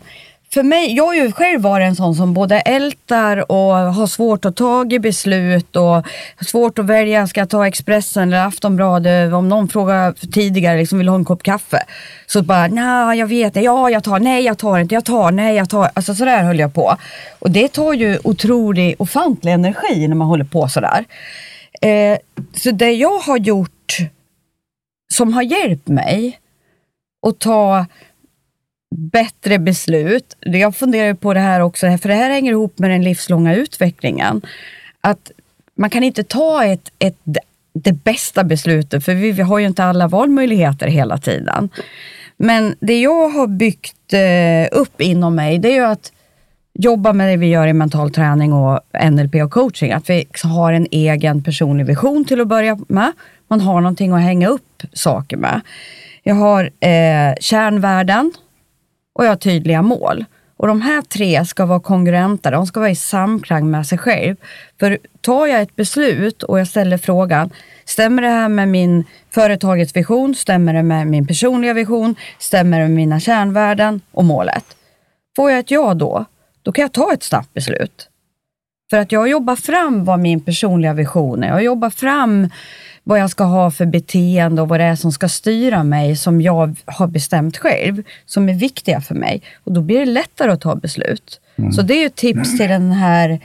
för 0.55 0.63
mig, 0.63 0.97
jag 0.97 1.07
har 1.07 1.15
ju 1.15 1.33
själv 1.33 1.61
varit 1.61 1.85
en 1.85 1.97
sån 1.97 2.15
som 2.15 2.35
både 2.35 2.61
ältar 2.61 3.53
och 3.53 3.75
har 3.75 4.07
svårt 4.07 4.45
att 4.45 4.57
ta 4.57 4.87
i 4.91 4.99
beslut 4.99 5.77
och 5.77 6.07
svårt 6.47 6.79
att 6.79 6.85
välja, 6.87 7.27
ska 7.27 7.41
jag 7.41 7.51
ta 7.51 7.67
Expressen 7.67 8.23
eller 8.23 8.47
Aftonbladet? 8.47 9.33
Om 9.33 9.49
någon 9.49 9.69
frågar 9.69 10.13
tidigare, 10.13 10.79
liksom, 10.79 10.99
vill 10.99 11.07
du 11.07 11.11
ha 11.11 11.19
en 11.19 11.25
kopp 11.25 11.43
kaffe? 11.43 11.83
Så 12.27 12.43
bara, 12.43 12.67
nej 12.67 13.19
jag 13.19 13.27
vet 13.27 13.47
inte, 13.47 13.61
ja 13.61 13.91
jag 13.91 14.05
tar, 14.05 14.19
nej 14.19 14.45
jag 14.45 14.59
tar 14.59 14.79
inte, 14.79 14.95
jag 14.95 15.05
tar, 15.05 15.31
nej 15.31 15.57
jag 15.57 15.71
tar. 15.71 15.91
Alltså 15.95 16.15
sådär 16.15 16.43
höll 16.43 16.59
jag 16.59 16.75
på. 16.75 16.97
Och 17.39 17.51
det 17.51 17.69
tar 17.69 17.93
ju 17.93 18.19
otrolig, 18.25 18.95
ofantlig 18.99 19.53
energi 19.53 20.09
när 20.09 20.17
man 20.17 20.29
håller 20.29 20.45
på 20.45 20.69
sådär. 20.69 21.05
Eh, 21.81 22.19
så 22.55 22.71
det 22.71 22.93
jag 22.93 23.19
har 23.19 23.39
gjort 23.39 23.97
som 25.13 25.33
har 25.33 25.43
hjälpt 25.43 25.89
mig 25.89 26.39
att 27.27 27.39
ta 27.39 27.87
bättre 28.99 29.59
beslut. 29.59 30.37
Jag 30.41 30.77
funderar 30.77 31.15
på 31.15 31.35
det 31.35 31.41
här 31.41 31.61
också, 31.61 31.99
för 31.99 32.09
det 32.09 32.15
här 32.15 32.31
hänger 32.31 32.53
ihop 32.53 32.79
med 32.79 32.91
den 32.91 33.05
livslånga 33.05 33.55
utvecklingen. 33.55 34.43
Att 35.01 35.31
man 35.75 35.91
kan 35.91 36.03
inte 36.03 36.25
ta 36.25 36.65
ett, 36.65 36.91
ett, 36.99 37.17
det 37.73 37.93
bästa 37.93 38.45
beslutet, 38.45 39.05
för 39.05 39.15
vi, 39.15 39.33
vi 39.33 39.43
har 39.43 39.59
ju 39.59 39.67
inte 39.67 39.85
alla 39.85 40.09
valmöjligheter 40.09 40.87
hela 40.87 41.19
tiden. 41.19 41.69
Men 42.37 42.77
det 42.81 43.01
jag 43.01 43.29
har 43.29 43.47
byggt 43.47 44.13
eh, 44.13 44.79
upp 44.81 45.01
inom 45.01 45.35
mig, 45.35 45.59
det 45.59 45.69
är 45.69 45.75
ju 45.75 45.85
att 45.85 46.13
jobba 46.75 47.13
med 47.13 47.29
det 47.29 47.37
vi 47.37 47.47
gör 47.47 47.67
i 47.67 47.73
mental 47.73 48.11
träning 48.11 48.53
och 48.53 48.81
NLP 49.11 49.35
och 49.35 49.51
coaching. 49.51 49.93
Att 49.93 50.11
vi 50.11 50.27
har 50.45 50.73
en 50.73 50.87
egen 50.91 51.43
personlig 51.43 51.87
vision 51.87 52.25
till 52.25 52.41
att 52.41 52.49
börja 52.49 52.79
med. 52.89 53.13
Man 53.49 53.61
har 53.61 53.81
någonting 53.81 54.13
att 54.13 54.23
hänga 54.23 54.49
upp 54.49 54.83
saker 54.93 55.37
med. 55.37 55.61
Jag 56.23 56.35
har 56.35 56.65
eh, 56.65 57.35
kärnvärden 57.41 58.33
och 59.19 59.25
jag 59.25 59.31
har 59.31 59.37
tydliga 59.37 59.83
mål. 59.83 60.25
Och 60.57 60.67
de 60.67 60.81
här 60.81 61.03
tre 61.03 61.45
ska 61.45 61.67
vara 61.67 61.81
kongruenta, 61.81 62.51
de 62.51 62.67
ska 62.67 62.81
vara 62.81 62.91
i 62.91 62.97
samklang 62.97 63.71
med 63.71 63.87
sig 63.87 63.99
själv. 63.99 64.37
För 64.81 64.99
tar 65.21 65.47
jag 65.47 65.63
ett 65.63 65.77
beslut 65.77 66.43
och 66.43 66.61
jag 66.61 66.69
ställer 66.69 66.99
frågan, 66.99 67.51
stämmer 67.85 68.23
det 68.23 68.29
här 68.29 68.49
med 68.49 68.69
min 68.69 69.05
företagets 69.31 69.97
vision? 69.97 70.35
Stämmer 70.35 70.75
det 70.75 70.83
med 70.83 71.07
min 71.07 71.27
personliga 71.27 71.73
vision? 71.73 72.15
Stämmer 72.39 72.79
det 72.79 72.85
med 72.85 72.97
mina 72.97 73.21
kärnvärden 73.21 74.01
och 74.13 74.25
målet? 74.25 74.65
Får 75.37 75.51
jag 75.51 75.61
ett 75.61 75.71
ja 75.71 75.95
då, 75.95 76.25
då 76.63 76.73
kan 76.73 76.83
jag 76.83 76.93
ta 76.93 77.13
ett 77.13 77.23
snabbt 77.23 77.55
beslut. 77.55 78.09
För 78.91 78.97
att 78.97 79.13
jag 79.13 79.29
jobbar 79.29 79.57
fram 79.57 80.05
vad 80.05 80.21
min 80.21 80.41
personliga 80.41 80.93
vision 80.93 81.43
är. 81.43 81.49
Jag 81.49 81.65
jobbar 81.65 81.91
fram 81.91 82.49
vad 83.05 83.21
jag 83.21 83.31
ska 83.31 83.45
ha 83.45 83.71
för 83.71 83.87
beteende 83.87 84.63
och 84.63 84.69
vad 84.69 84.81
det 84.81 84.85
är 84.85 84.97
som 84.97 85.13
ska 85.13 85.29
styra 85.29 85.85
mig 85.85 86.17
som 86.17 86.41
jag 86.41 86.77
har 86.85 87.07
bestämt 87.07 87.57
själv, 87.57 88.03
som 88.27 88.49
är 88.49 88.55
viktiga 88.55 89.01
för 89.01 89.15
mig. 89.15 89.43
Och 89.65 89.73
då 89.73 89.81
blir 89.81 89.99
det 89.99 90.07
lättare 90.07 90.53
att 90.53 90.61
ta 90.61 90.75
beslut. 90.75 91.41
Mm. 91.57 91.73
Så 91.73 91.83
det 91.83 91.95
är 91.95 92.07
ett 92.07 92.17
tips 92.17 92.59
till 92.59 92.69
den 92.69 92.93
här 92.93 93.41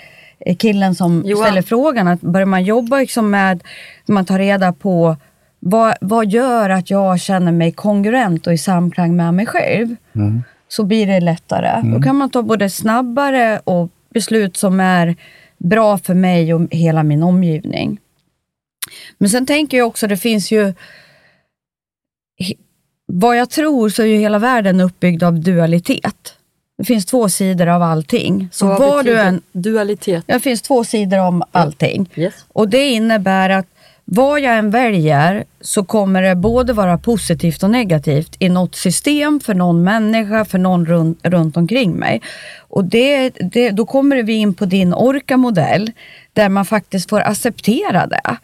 killen 0.58 0.96
som 0.96 1.24
Johan. 1.26 1.46
ställer 1.46 1.62
frågan, 1.62 2.08
att 2.08 2.22
börjar 2.22 2.46
man 2.46 2.64
jobba 2.64 2.98
liksom 2.98 3.30
med, 3.30 3.64
man 4.06 4.26
tar 4.26 4.40
reda 4.40 4.74
på 4.74 5.16
vad, 5.60 5.96
vad 6.02 6.28
gör 6.28 6.70
att 6.70 6.90
jag 6.90 7.20
känner 7.20 7.52
mig 7.52 7.72
kongruent 7.72 8.48
och 8.48 8.54
i 8.54 8.58
samklang 8.58 9.16
med 9.16 9.34
mig 9.34 9.46
själv? 9.46 9.96
Mm. 10.16 10.44
Så 10.68 10.84
blir 10.84 11.08
det 11.08 11.20
lättare. 11.20 11.70
Mm. 11.70 11.92
Då 11.94 12.02
kan 12.02 12.16
man 12.16 12.30
ta 12.30 12.42
både 12.42 12.70
snabbare 12.70 13.60
och 13.64 13.90
beslut 14.14 14.58
som 14.58 14.80
är 14.80 15.16
bra 15.58 15.98
för 15.98 16.14
mig 16.14 16.54
och 16.54 16.62
hela 16.72 17.04
min 17.04 17.24
omgivning. 17.24 18.00
Men 19.18 19.30
sen 19.30 19.46
tänker 19.46 19.78
jag 19.78 19.88
också, 19.88 20.08
det 20.08 20.18
finns 20.18 20.52
ju... 20.52 20.74
Vad 23.06 23.38
jag 23.38 23.50
tror 23.50 23.90
så 23.90 24.02
är 24.02 24.06
ju 24.06 24.18
hela 24.18 24.40
världen 24.40 24.80
uppbyggd 24.80 25.24
av 25.24 25.40
dualitet. 25.40 26.38
Det 26.78 26.84
finns 26.84 27.06
två 27.06 27.30
sidor 27.30 27.68
av 27.68 27.82
allting. 27.82 28.50
Så 28.52 28.68
vad 28.68 28.80
var 28.80 29.04
du 29.04 29.20
en, 29.20 29.42
dualitet? 29.52 30.24
Det 30.28 30.40
finns 30.40 30.62
två 30.62 30.84
sidor 30.84 31.20
om 31.20 31.44
allting. 31.52 32.10
Yes. 32.16 32.34
Och 32.48 32.70
det 32.70 32.90
innebär 32.90 33.50
att 33.50 33.68
vad 34.06 34.42
jag 34.42 34.58
än 34.58 34.70
väljer 34.70 35.44
så 35.62 35.84
kommer 35.84 36.22
det 36.22 36.36
både 36.36 36.74
vara 36.74 36.98
positivt 36.98 37.64
och 37.64 37.70
negativt 37.70 38.36
i 38.40 38.50
något 38.50 38.76
system, 38.76 39.40
för 39.40 39.54
någon 39.54 39.84
människa, 39.84 40.46
för 40.46 40.58
någon 40.58 40.86
runt, 40.86 41.20
runt 41.24 41.58
omkring 41.58 41.92
mig. 41.92 42.22
Och 42.58 42.86
det, 42.86 43.30
det, 43.30 43.72
då 43.72 43.86
kommer 43.86 44.24
vi 44.24 44.34
in 44.34 44.54
på 44.54 44.66
din 44.66 44.94
Orka-modell 44.94 45.92
där 46.34 46.50
man 46.50 46.66
faktiskt 46.66 47.10
får 47.10 47.20
acceptera 47.20 48.08
det 48.08 48.38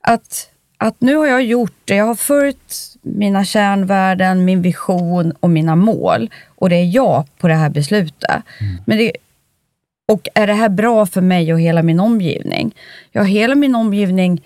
att, 0.00 0.50
att 0.78 1.00
nu 1.00 1.16
har 1.16 1.26
jag 1.26 1.44
gjort 1.44 1.76
det. 1.84 1.94
Jag 1.94 2.04
har 2.04 2.14
följt 2.14 2.96
mina 3.02 3.44
kärnvärden, 3.44 4.44
min 4.44 4.62
vision 4.62 5.32
och 5.40 5.50
mina 5.50 5.76
mål. 5.76 6.30
Och 6.46 6.68
det 6.68 6.76
är 6.76 6.94
jag 6.94 7.24
på 7.38 7.48
det 7.48 7.54
här 7.54 7.70
beslutet. 7.70 8.30
Mm. 8.30 8.76
Men 8.84 8.98
det, 8.98 9.12
och 10.08 10.28
är 10.34 10.46
det 10.46 10.54
här 10.54 10.68
bra 10.68 11.06
för 11.06 11.20
mig 11.20 11.52
och 11.52 11.60
hela 11.60 11.82
min 11.82 12.00
omgivning? 12.00 12.74
Ja, 13.12 13.22
hela 13.22 13.54
min 13.54 13.74
omgivning 13.74 14.42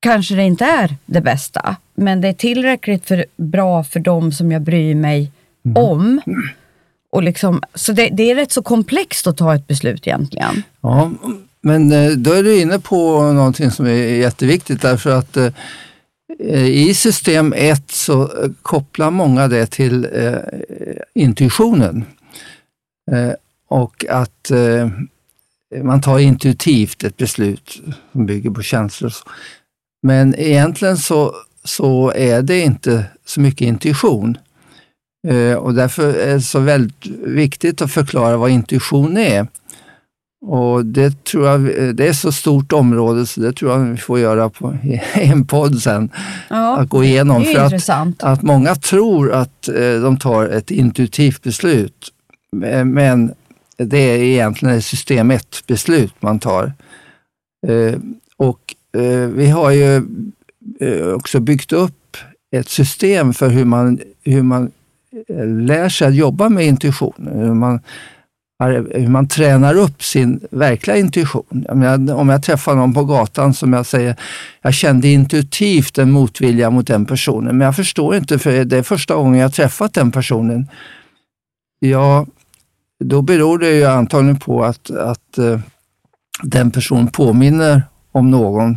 kanske 0.00 0.34
det 0.34 0.42
inte 0.42 0.64
är 0.64 0.96
det 1.06 1.20
bästa, 1.20 1.76
men 1.94 2.20
det 2.20 2.28
är 2.28 2.32
tillräckligt 2.32 3.08
för, 3.08 3.24
bra 3.36 3.84
för 3.84 4.00
dem 4.00 4.32
som 4.32 4.52
jag 4.52 4.62
bryr 4.62 4.94
mig 4.94 5.32
mm. 5.64 5.76
om. 5.76 6.20
Och 7.12 7.22
liksom, 7.22 7.62
så 7.74 7.92
det, 7.92 8.08
det, 8.08 8.30
är 8.30 8.34
rätt 8.34 8.52
så 8.52 8.62
komplext 8.62 9.26
att 9.26 9.36
ta 9.36 9.54
ett 9.54 9.66
beslut 9.66 10.06
egentligen. 10.06 10.62
Ja, 10.80 11.10
men 11.60 11.92
eh, 11.92 12.10
då 12.10 12.32
är 12.32 12.42
du 12.42 12.60
inne 12.60 12.78
på 12.78 13.22
någonting 13.32 13.70
som 13.70 13.86
är 13.86 13.92
jätteviktigt 13.92 14.82
därför 14.82 15.10
att 15.10 15.36
eh, 15.36 16.66
i 16.66 16.94
system 16.94 17.52
1 17.56 17.90
så 17.90 18.22
eh, 18.22 18.50
kopplar 18.62 19.10
många 19.10 19.48
det 19.48 19.66
till 19.66 20.08
eh, 20.12 20.34
intuitionen. 21.14 22.04
Eh, 23.12 23.32
och 23.68 24.04
att 24.08 24.50
eh, 24.50 24.88
man 25.82 26.00
tar 26.00 26.18
intuitivt 26.18 27.04
ett 27.04 27.16
beslut 27.16 27.82
som 28.12 28.26
bygger 28.26 28.50
på 28.50 28.62
känslor. 28.62 29.12
Men 30.02 30.34
egentligen 30.34 30.96
så, 30.96 31.34
så 31.64 32.12
är 32.16 32.42
det 32.42 32.60
inte 32.60 33.04
så 33.24 33.40
mycket 33.40 33.60
intuition. 33.60 34.38
och 35.58 35.74
därför 35.74 36.14
är 36.14 36.34
det 36.34 36.40
så 36.40 36.60
väldigt 36.60 37.06
viktigt 37.24 37.82
att 37.82 37.92
förklara 37.92 38.36
vad 38.36 38.50
intuition 38.50 39.16
är. 39.16 39.46
Och 40.46 40.86
det 40.86 41.24
tror 41.24 41.46
jag, 41.46 41.60
det 41.96 42.08
är 42.08 42.12
så 42.12 42.32
stort 42.32 42.72
område 42.72 43.26
så 43.26 43.40
det 43.40 43.52
tror 43.52 43.72
jag 43.72 43.78
vi 43.78 43.96
får 43.96 44.18
göra 44.18 44.50
på 44.50 44.76
en 45.14 45.46
podd 45.46 45.82
sen. 45.82 46.10
Ja, 46.50 46.76
att 46.76 46.88
gå 46.88 47.04
igenom. 47.04 47.44
för 47.44 47.58
att, 47.58 48.22
att 48.22 48.42
många 48.42 48.74
tror 48.74 49.32
att 49.32 49.68
eh, 49.68 50.00
de 50.02 50.16
tar 50.16 50.46
ett 50.46 50.70
intuitivt 50.70 51.42
beslut. 51.42 52.12
Men 52.84 53.34
det 53.76 53.98
är 53.98 54.18
egentligen 54.18 54.74
ett 54.74 54.84
system 54.84 55.32
1-beslut 55.32 56.14
man 56.20 56.38
tar. 56.38 56.72
Eh, 57.66 57.98
och 58.36 58.60
eh, 58.60 58.79
Eh, 58.92 59.28
vi 59.28 59.46
har 59.50 59.70
ju 59.70 59.96
eh, 60.80 61.06
också 61.06 61.40
byggt 61.40 61.72
upp 61.72 62.16
ett 62.56 62.68
system 62.68 63.34
för 63.34 63.48
hur 63.48 63.64
man, 63.64 64.00
hur 64.24 64.42
man 64.42 64.70
eh, 65.28 65.46
lär 65.46 65.88
sig 65.88 66.08
att 66.08 66.14
jobba 66.14 66.48
med 66.48 66.66
intuition. 66.66 67.28
Hur 67.32 67.54
man 67.54 67.80
hur 68.94 69.08
man 69.08 69.28
tränar 69.28 69.74
upp 69.76 70.02
sin 70.02 70.40
verkliga 70.50 70.96
intuition. 70.96 71.66
om 72.10 72.28
jag 72.28 72.42
träffar 72.42 72.74
någon 72.74 72.94
på 72.94 73.04
gatan 73.04 73.54
som 73.54 73.72
jag 73.72 73.86
säger, 73.86 74.16
jag 74.62 74.74
kände 74.74 75.08
intuitivt 75.08 75.98
en 75.98 76.10
motvilja 76.10 76.70
mot 76.70 76.86
den 76.86 77.06
personen, 77.06 77.58
men 77.58 77.64
jag 77.64 77.76
förstår 77.76 78.16
inte 78.16 78.38
för 78.38 78.64
det 78.64 78.78
är 78.78 78.82
första 78.82 79.14
gången 79.14 79.40
jag 79.40 79.54
träffat 79.54 79.94
den 79.94 80.12
personen. 80.12 80.68
Ja, 81.78 82.26
då 83.04 83.22
beror 83.22 83.58
det 83.58 83.70
ju 83.70 83.84
antagligen 83.84 84.38
på 84.38 84.64
att, 84.64 84.90
att 84.90 85.38
den 86.42 86.70
personen 86.70 87.06
påminner 87.06 87.82
om 88.12 88.30
någon 88.30 88.76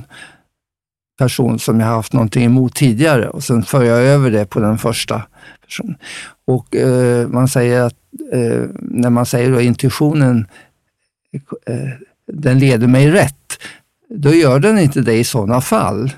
person 1.17 1.59
som 1.59 1.79
jag 1.79 1.87
haft 1.87 2.13
någonting 2.13 2.43
emot 2.43 2.75
tidigare 2.75 3.29
och 3.29 3.43
sen 3.43 3.63
för 3.63 3.83
jag 3.83 3.99
över 3.99 4.31
det 4.31 4.45
på 4.45 4.59
den 4.59 4.77
första 4.77 5.21
personen. 5.65 5.95
Och 6.45 6.75
uh, 6.75 7.27
man 7.27 7.47
säger 7.47 7.81
att 7.81 7.95
eh, 8.33 8.63
när 8.79 9.09
man 9.09 9.25
säger 9.25 9.51
då 9.51 9.61
intuitionen, 9.61 10.47
eh, 11.65 11.89
den 12.27 12.59
leder 12.59 12.87
mig 12.87 13.11
rätt, 13.11 13.59
då 14.09 14.33
gör 14.33 14.59
den 14.59 14.79
inte 14.79 15.01
det 15.01 15.13
i 15.13 15.23
sådana 15.23 15.61
fall. 15.61 16.11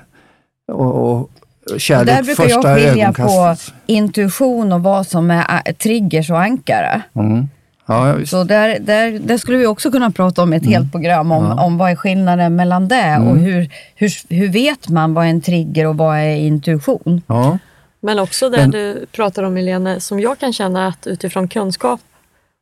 Och, 0.72 1.12
och 1.12 1.30
kärlek 1.78 2.16
Där 2.16 2.22
brukar 2.22 2.48
jag 2.48 2.76
skilja 2.76 3.12
på 3.12 3.56
intuition 3.86 4.72
och 4.72 4.82
vad 4.82 5.06
som 5.06 5.30
är 5.30 5.72
triggers 5.72 6.30
och 6.30 6.40
ankare. 6.40 7.02
Mm. 7.14 7.48
Ja, 7.86 8.26
så 8.26 8.44
där, 8.44 8.78
där, 8.80 9.18
där 9.18 9.38
skulle 9.38 9.58
vi 9.58 9.66
också 9.66 9.90
kunna 9.90 10.10
prata 10.10 10.42
om 10.42 10.52
ett 10.52 10.62
mm. 10.62 10.72
helt 10.72 10.92
program 10.92 11.32
om, 11.32 11.44
ja. 11.44 11.64
om 11.64 11.78
vad 11.78 11.90
är 11.90 11.96
skillnaden 11.96 12.56
mellan 12.56 12.88
det 12.88 12.96
mm. 12.96 13.28
och 13.28 13.36
hur, 13.36 13.70
hur, 13.94 14.34
hur 14.34 14.48
vet 14.48 14.88
man 14.88 15.14
vad 15.14 15.24
är 15.24 15.30
en 15.30 15.40
trigger 15.40 15.86
och 15.86 15.96
vad 15.96 16.16
är 16.18 16.36
intuition? 16.36 17.22
Ja. 17.26 17.58
Men 18.00 18.18
också 18.18 18.50
det 18.50 18.56
Men, 18.56 18.70
du 18.70 19.06
pratar 19.12 19.42
om 19.42 19.56
Helene, 19.56 20.00
som 20.00 20.20
jag 20.20 20.38
kan 20.38 20.52
känna 20.52 20.86
att 20.86 21.06
utifrån 21.06 21.48
kunskap 21.48 22.00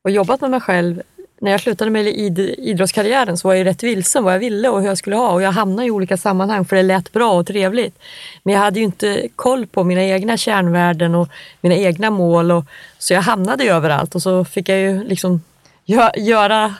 och 0.04 0.10
jobbat 0.10 0.40
med 0.40 0.50
mig 0.50 0.60
själv. 0.60 1.02
När 1.40 1.50
jag 1.50 1.60
slutade 1.60 1.90
med 1.90 2.06
id 2.06 2.38
idrottskarriären 2.38 3.38
så 3.38 3.48
var 3.48 3.54
jag 3.54 3.66
rätt 3.66 3.82
vilsen 3.82 4.24
vad 4.24 4.34
jag 4.34 4.38
ville 4.38 4.68
och 4.68 4.80
hur 4.80 4.88
jag 4.88 4.98
skulle 4.98 5.16
ha 5.16 5.32
och 5.32 5.42
jag 5.42 5.52
hamnade 5.52 5.88
i 5.88 5.90
olika 5.90 6.16
sammanhang 6.16 6.64
för 6.64 6.76
det 6.76 6.82
lät 6.82 7.12
bra 7.12 7.32
och 7.32 7.46
trevligt. 7.46 7.98
Men 8.42 8.54
jag 8.54 8.60
hade 8.60 8.78
ju 8.78 8.84
inte 8.84 9.28
koll 9.36 9.66
på 9.66 9.84
mina 9.84 10.04
egna 10.04 10.36
kärnvärden 10.36 11.14
och 11.14 11.28
mina 11.60 11.74
egna 11.74 12.10
mål 12.10 12.50
och, 12.50 12.64
så 12.98 13.14
jag 13.14 13.22
hamnade 13.22 13.64
överallt 13.64 14.14
och 14.14 14.22
så 14.22 14.44
fick 14.44 14.68
jag 14.68 14.78
ju 14.78 15.04
liksom 15.04 15.40
göra, 15.84 16.74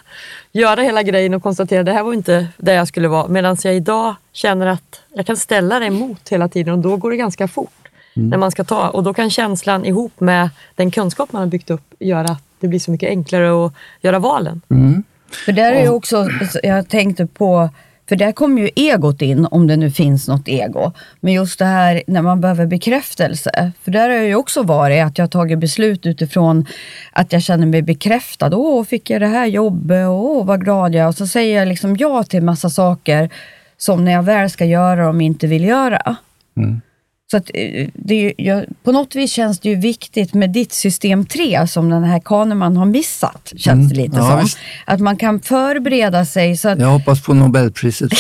göra 0.52 0.82
hela 0.82 1.02
grejen 1.02 1.34
och 1.34 1.42
konstatera 1.42 1.80
att 1.80 1.86
det 1.86 1.92
här 1.92 2.02
var 2.02 2.12
inte 2.12 2.46
där 2.56 2.74
jag 2.74 2.88
skulle 2.88 3.08
vara. 3.08 3.28
Medan 3.28 3.56
jag 3.64 3.74
idag 3.74 4.14
känner 4.32 4.66
att 4.66 5.00
jag 5.14 5.26
kan 5.26 5.36
ställa 5.36 5.78
det 5.78 5.86
emot 5.86 6.28
hela 6.28 6.48
tiden 6.48 6.74
och 6.74 6.78
då 6.78 6.96
går 6.96 7.10
det 7.10 7.16
ganska 7.16 7.48
fort 7.48 7.88
mm. 8.16 8.28
när 8.28 8.38
man 8.38 8.50
ska 8.50 8.64
ta. 8.64 8.88
Och 8.88 9.02
då 9.02 9.14
kan 9.14 9.30
känslan 9.30 9.84
ihop 9.84 10.20
med 10.20 10.50
den 10.74 10.90
kunskap 10.90 11.32
man 11.32 11.40
har 11.40 11.46
byggt 11.46 11.70
upp 11.70 11.94
göra 11.98 12.28
att 12.28 12.43
det 12.64 12.68
blir 12.68 12.81
så 12.81 12.90
mycket 12.90 13.09
enklare 13.09 13.66
att 13.66 13.72
göra 14.00 14.18
valen. 14.18 14.61
Mm. 14.70 15.03
För 15.44 15.53
där 15.53 15.72
är 15.72 15.83
ju 15.83 15.88
också, 15.88 16.29
jag 16.62 16.88
tänkte 16.88 17.27
på, 17.27 17.68
för 18.09 18.16
där 18.16 18.33
kommer 18.33 18.62
ju 18.62 18.70
egot 18.77 19.22
in, 19.22 19.46
om 19.50 19.66
det 19.66 19.77
nu 19.77 19.90
finns 19.90 20.29
något 20.29 20.48
ego. 20.48 20.92
Men 21.20 21.33
just 21.33 21.59
det 21.59 21.64
här 21.64 22.03
när 22.07 22.22
man 22.22 22.40
behöver 22.40 22.66
bekräftelse. 22.66 23.72
För 23.83 23.90
där 23.90 24.09
har 24.09 24.16
jag 24.16 24.27
ju 24.27 24.35
också 24.35 24.62
varit 24.62 25.05
att 25.05 25.18
jag 25.18 25.22
har 25.22 25.31
tagit 25.31 25.59
beslut 25.59 26.07
utifrån 26.07 26.66
att 27.12 27.33
jag 27.33 27.42
känner 27.42 27.66
mig 27.66 27.83
bekräftad. 27.83 28.57
Åh, 28.57 28.85
fick 28.85 29.11
jag 29.11 29.20
det 29.20 29.27
här 29.27 29.46
jobbet? 29.46 30.09
Åh, 30.09 30.46
vad 30.46 30.64
glad 30.64 30.94
jag 30.94 31.05
är. 31.05 31.09
Och 31.09 31.14
så 31.14 31.27
säger 31.27 31.59
jag 31.59 31.68
liksom 31.68 31.96
ja 31.96 32.22
till 32.22 32.42
massa 32.42 32.70
saker 32.70 33.31
som 33.77 34.05
när 34.05 34.12
jag 34.12 34.22
väl 34.22 34.50
ska 34.50 34.64
göra 34.64 35.07
dem 35.07 35.20
inte 35.20 35.46
vill 35.46 35.64
göra. 35.64 36.16
Mm. 36.57 36.81
Så 37.30 37.37
att, 37.37 37.50
eh, 37.54 37.88
det, 37.94 38.14
är 38.14 38.20
ju- 38.22 38.34
jag, 38.37 38.64
på 38.82 38.92
något 38.92 39.14
vis 39.14 39.32
känns 39.32 39.60
det 39.60 39.68
ju 39.68 39.74
viktigt 39.76 40.34
med 40.34 40.50
ditt 40.50 40.72
system 40.72 41.26
3 41.26 41.66
som 41.68 41.90
den 41.90 42.04
här 42.04 42.20
Kahneman 42.24 42.76
har 42.76 42.87
missat, 42.87 43.52
känns 43.56 43.88
det 43.90 43.96
lite 43.96 44.16
Mm. 44.16 44.26
Ja, 44.26 44.30
som. 44.37 44.40
visst. 44.40 44.58
Att 44.84 45.00
man 45.00 45.16
kan 45.16 45.40
förbereda 45.40 46.24
sig 46.24 46.56
så 46.56 46.68
att 46.68 46.78
Jag 46.80 46.87
hoppas 46.88 47.22
på 47.22 47.34
Nobelpriset. 47.34 48.10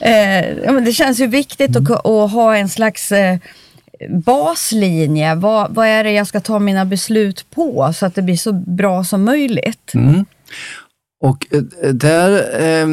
Eh, 0.00 0.48
ja, 0.64 0.72
men 0.72 0.84
det 0.84 0.92
känns 0.92 1.20
ju 1.20 1.26
viktigt 1.26 1.76
Mm. 1.76 1.92
att, 1.92 2.06
att 2.06 2.30
ha 2.32 2.56
en 2.56 2.68
slags 2.68 3.12
eh, 3.12 3.38
baslinje. 4.24 5.34
Vad, 5.34 5.74
vad 5.74 5.86
är 5.86 6.04
det 6.04 6.12
jag 6.12 6.26
ska 6.26 6.40
ta 6.40 6.58
mina 6.58 6.84
beslut 6.84 7.46
på 7.50 7.92
så 7.96 8.06
att 8.06 8.14
det 8.14 8.22
blir 8.22 8.36
så 8.36 8.52
bra 8.52 9.04
som 9.04 9.24
möjligt? 9.24 9.94
Mm. 9.94 10.24
Och 11.24 11.46
eh, 11.50 11.60
där 11.92 12.30
eh, 12.60 12.88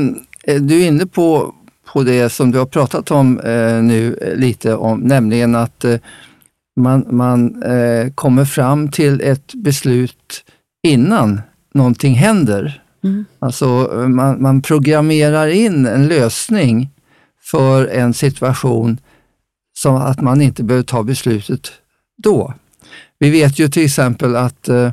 är 0.55 0.59
du 0.59 0.83
inne 0.83 1.05
på, 1.05 1.53
på 1.93 2.03
det 2.03 2.29
som 2.29 2.51
du 2.51 2.57
har 2.57 2.65
pratat 2.65 3.11
om 3.11 3.39
eh, 3.39 3.83
nu 3.83 4.17
eh, 4.21 4.35
lite 4.35 4.75
om, 4.75 4.99
nämligen 4.99 5.55
att 5.55 5.85
eh, 5.85 5.99
man, 6.75 7.05
man 7.09 7.63
eh, 7.63 8.11
kommer 8.13 8.45
fram 8.45 8.91
till 8.91 9.21
ett 9.21 9.53
beslut 9.53 10.43
innan 10.83 11.41
någonting 11.73 12.13
händer. 12.13 12.83
Mm. 13.03 13.25
Alltså 13.39 13.65
eh, 13.93 14.07
man, 14.07 14.41
man 14.41 14.61
programmerar 14.61 15.47
in 15.47 15.85
en 15.85 16.07
lösning 16.07 16.89
för 17.41 17.87
en 17.87 18.13
situation 18.13 18.97
så 19.73 19.97
att 19.97 20.21
man 20.21 20.41
inte 20.41 20.63
behöver 20.63 20.83
ta 20.83 21.03
beslutet 21.03 21.71
då. 22.23 22.53
Vi 23.19 23.29
vet 23.29 23.59
ju 23.59 23.67
till 23.67 23.85
exempel 23.85 24.35
att 24.35 24.69
eh, 24.69 24.91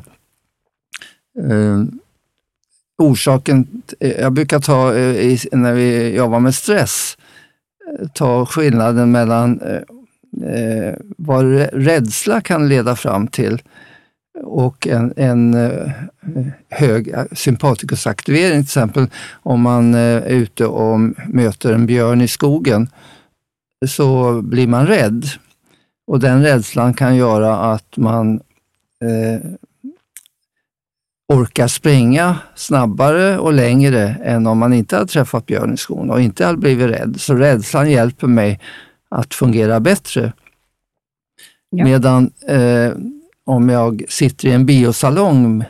orsaken, 2.97 3.81
eh, 3.99 4.11
jag 4.11 4.33
brukar 4.33 4.59
ta, 4.59 4.95
eh, 4.95 5.39
när 5.51 5.73
vi 5.73 6.15
jobbar 6.15 6.39
med 6.39 6.55
stress, 6.55 7.17
eh, 7.99 8.07
ta 8.07 8.45
skillnaden 8.45 9.11
mellan 9.11 9.61
eh, 9.61 10.93
vad 11.17 11.45
rädsla 11.73 12.41
kan 12.41 12.69
leda 12.69 12.95
fram 12.95 13.27
till 13.27 13.61
och 14.43 14.87
en, 14.87 15.13
en 15.15 15.53
eh, 15.53 15.91
hög 16.69 17.13
sympatikusaktivering. 17.31 18.51
Till 18.51 18.63
exempel 18.63 19.07
om 19.31 19.61
man 19.61 19.93
är 19.93 20.21
ute 20.21 20.65
och 20.65 20.99
möter 21.27 21.73
en 21.73 21.85
björn 21.85 22.21
i 22.21 22.27
skogen 22.27 22.89
så 23.87 24.41
blir 24.41 24.67
man 24.67 24.87
rädd. 24.87 25.25
Och 26.07 26.19
den 26.19 26.43
rädslan 26.43 26.93
kan 26.93 27.15
göra 27.15 27.57
att 27.57 27.97
man 27.97 28.35
eh, 29.01 29.41
orkar 31.27 31.67
springa 31.67 32.37
snabbare 32.55 33.37
och 33.37 33.53
längre 33.53 34.15
än 34.23 34.47
om 34.47 34.57
man 34.57 34.73
inte 34.73 34.95
hade 34.95 35.07
träffat 35.07 35.45
björn 35.45 35.73
i 35.73 35.77
skogen 35.77 36.11
och 36.11 36.21
inte 36.21 36.45
hade 36.45 36.57
blivit 36.57 36.89
rädd. 36.89 37.15
Så 37.19 37.35
rädslan 37.35 37.91
hjälper 37.91 38.27
mig 38.27 38.59
att 39.09 39.33
fungera 39.33 39.79
bättre. 39.79 40.33
Ja. 41.69 41.83
Medan 41.83 42.31
eh, 42.47 42.91
om 43.45 43.69
jag 43.69 44.03
sitter 44.09 44.47
i 44.47 44.51
en 44.51 44.65
biosalong 44.65 45.63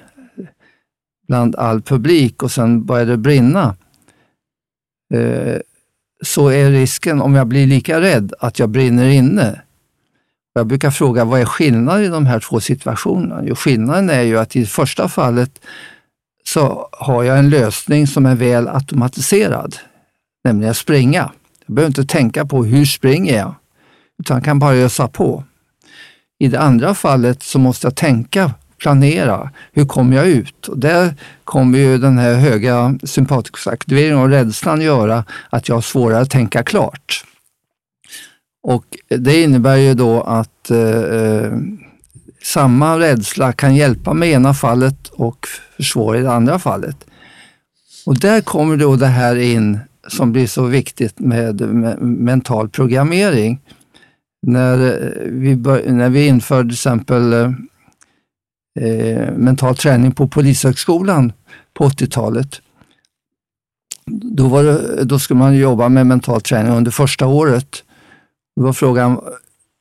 bland 1.27 1.55
all 1.55 1.81
publik 1.81 2.43
och 2.43 2.51
sen 2.51 2.85
börjar 2.85 3.05
det 3.05 3.17
brinna, 3.17 3.75
eh, 5.13 5.57
så 6.23 6.47
är 6.47 6.71
risken, 6.71 7.21
om 7.21 7.35
jag 7.35 7.47
blir 7.47 7.67
lika 7.67 8.01
rädd, 8.01 8.33
att 8.39 8.59
jag 8.59 8.69
brinner 8.69 9.07
inne. 9.07 9.61
Jag 10.57 10.67
brukar 10.67 10.91
fråga, 10.91 11.25
vad 11.25 11.41
är 11.41 11.45
skillnaden 11.45 12.03
i 12.03 12.07
de 12.07 12.25
här 12.25 12.39
två 12.39 12.59
situationerna? 12.59 13.41
Jo, 13.43 13.55
skillnaden 13.55 14.09
är 14.09 14.21
ju 14.21 14.39
att 14.39 14.55
i 14.55 14.59
det 14.59 14.65
första 14.65 15.09
fallet 15.09 15.51
så 16.43 16.89
har 16.91 17.23
jag 17.23 17.39
en 17.39 17.49
lösning 17.49 18.07
som 18.07 18.25
är 18.25 18.35
väl 18.35 18.67
automatiserad, 18.67 19.75
nämligen 20.43 20.71
att 20.71 20.77
springa. 20.77 21.31
Jag 21.65 21.75
behöver 21.75 21.89
inte 21.89 22.05
tänka 22.05 22.45
på 22.45 22.63
hur 22.63 22.85
springer 22.85 23.37
jag, 23.37 23.55
utan 24.19 24.41
kan 24.41 24.59
bara 24.59 24.75
ösa 24.75 25.07
på. 25.07 25.43
I 26.39 26.47
det 26.47 26.59
andra 26.59 26.95
fallet 26.95 27.43
så 27.43 27.59
måste 27.59 27.87
jag 27.87 27.95
tänka, 27.95 28.51
planera, 28.77 29.51
hur 29.73 29.85
kommer 29.85 30.17
jag 30.17 30.27
ut? 30.27 30.67
Och 30.67 30.79
där 30.79 31.15
kommer 31.43 31.79
ju 31.79 31.97
den 31.97 32.17
här 32.17 32.33
höga 32.33 32.99
sympatikusaktiveringen 33.03 34.19
och 34.19 34.29
rädslan 34.29 34.81
göra 34.81 35.25
att 35.49 35.69
jag 35.69 35.75
har 35.75 35.81
svårare 35.81 36.21
att 36.21 36.29
tänka 36.29 36.63
klart. 36.63 37.26
Och 38.67 38.85
det 39.09 39.41
innebär 39.41 39.75
ju 39.75 39.93
då 39.93 40.21
att 40.21 40.71
eh, 40.71 41.03
eh, 41.03 41.51
samma 42.43 42.99
rädsla 42.99 43.53
kan 43.53 43.75
hjälpa 43.75 44.13
med 44.13 44.29
ena 44.29 44.53
fallet 44.53 45.07
och 45.07 45.47
försvåra 45.77 46.19
i 46.19 46.21
det 46.21 46.31
andra 46.31 46.59
fallet. 46.59 47.05
Och 48.05 48.19
där 48.19 48.41
kommer 48.41 48.77
då 48.77 48.95
det 48.95 49.07
här 49.07 49.35
in 49.35 49.79
som 50.07 50.31
blir 50.31 50.47
så 50.47 50.63
viktigt 50.65 51.19
med, 51.19 51.61
med 51.61 52.01
mental 52.01 52.69
programmering. 52.69 53.59
När 54.41 54.85
eh, 54.85 55.31
vi, 55.31 55.55
bör, 55.55 55.91
när 55.91 56.09
vi 56.09 56.27
införde 56.27 56.69
till 56.69 56.73
exempel 56.73 57.33
eh, 57.33 57.51
eh, 58.79 59.31
mental 59.31 59.75
träning 59.75 60.11
på 60.11 60.27
Polishögskolan 60.27 61.33
på 61.73 61.89
80-talet, 61.89 62.61
då, 64.35 64.61
det, 64.61 65.03
då 65.03 65.19
skulle 65.19 65.39
man 65.39 65.57
jobba 65.57 65.89
med 65.89 66.07
mental 66.07 66.41
träning 66.41 66.73
under 66.73 66.91
första 66.91 67.27
året. 67.27 67.83
Då 68.57 68.63
var 68.63 68.73
frågan, 68.73 69.19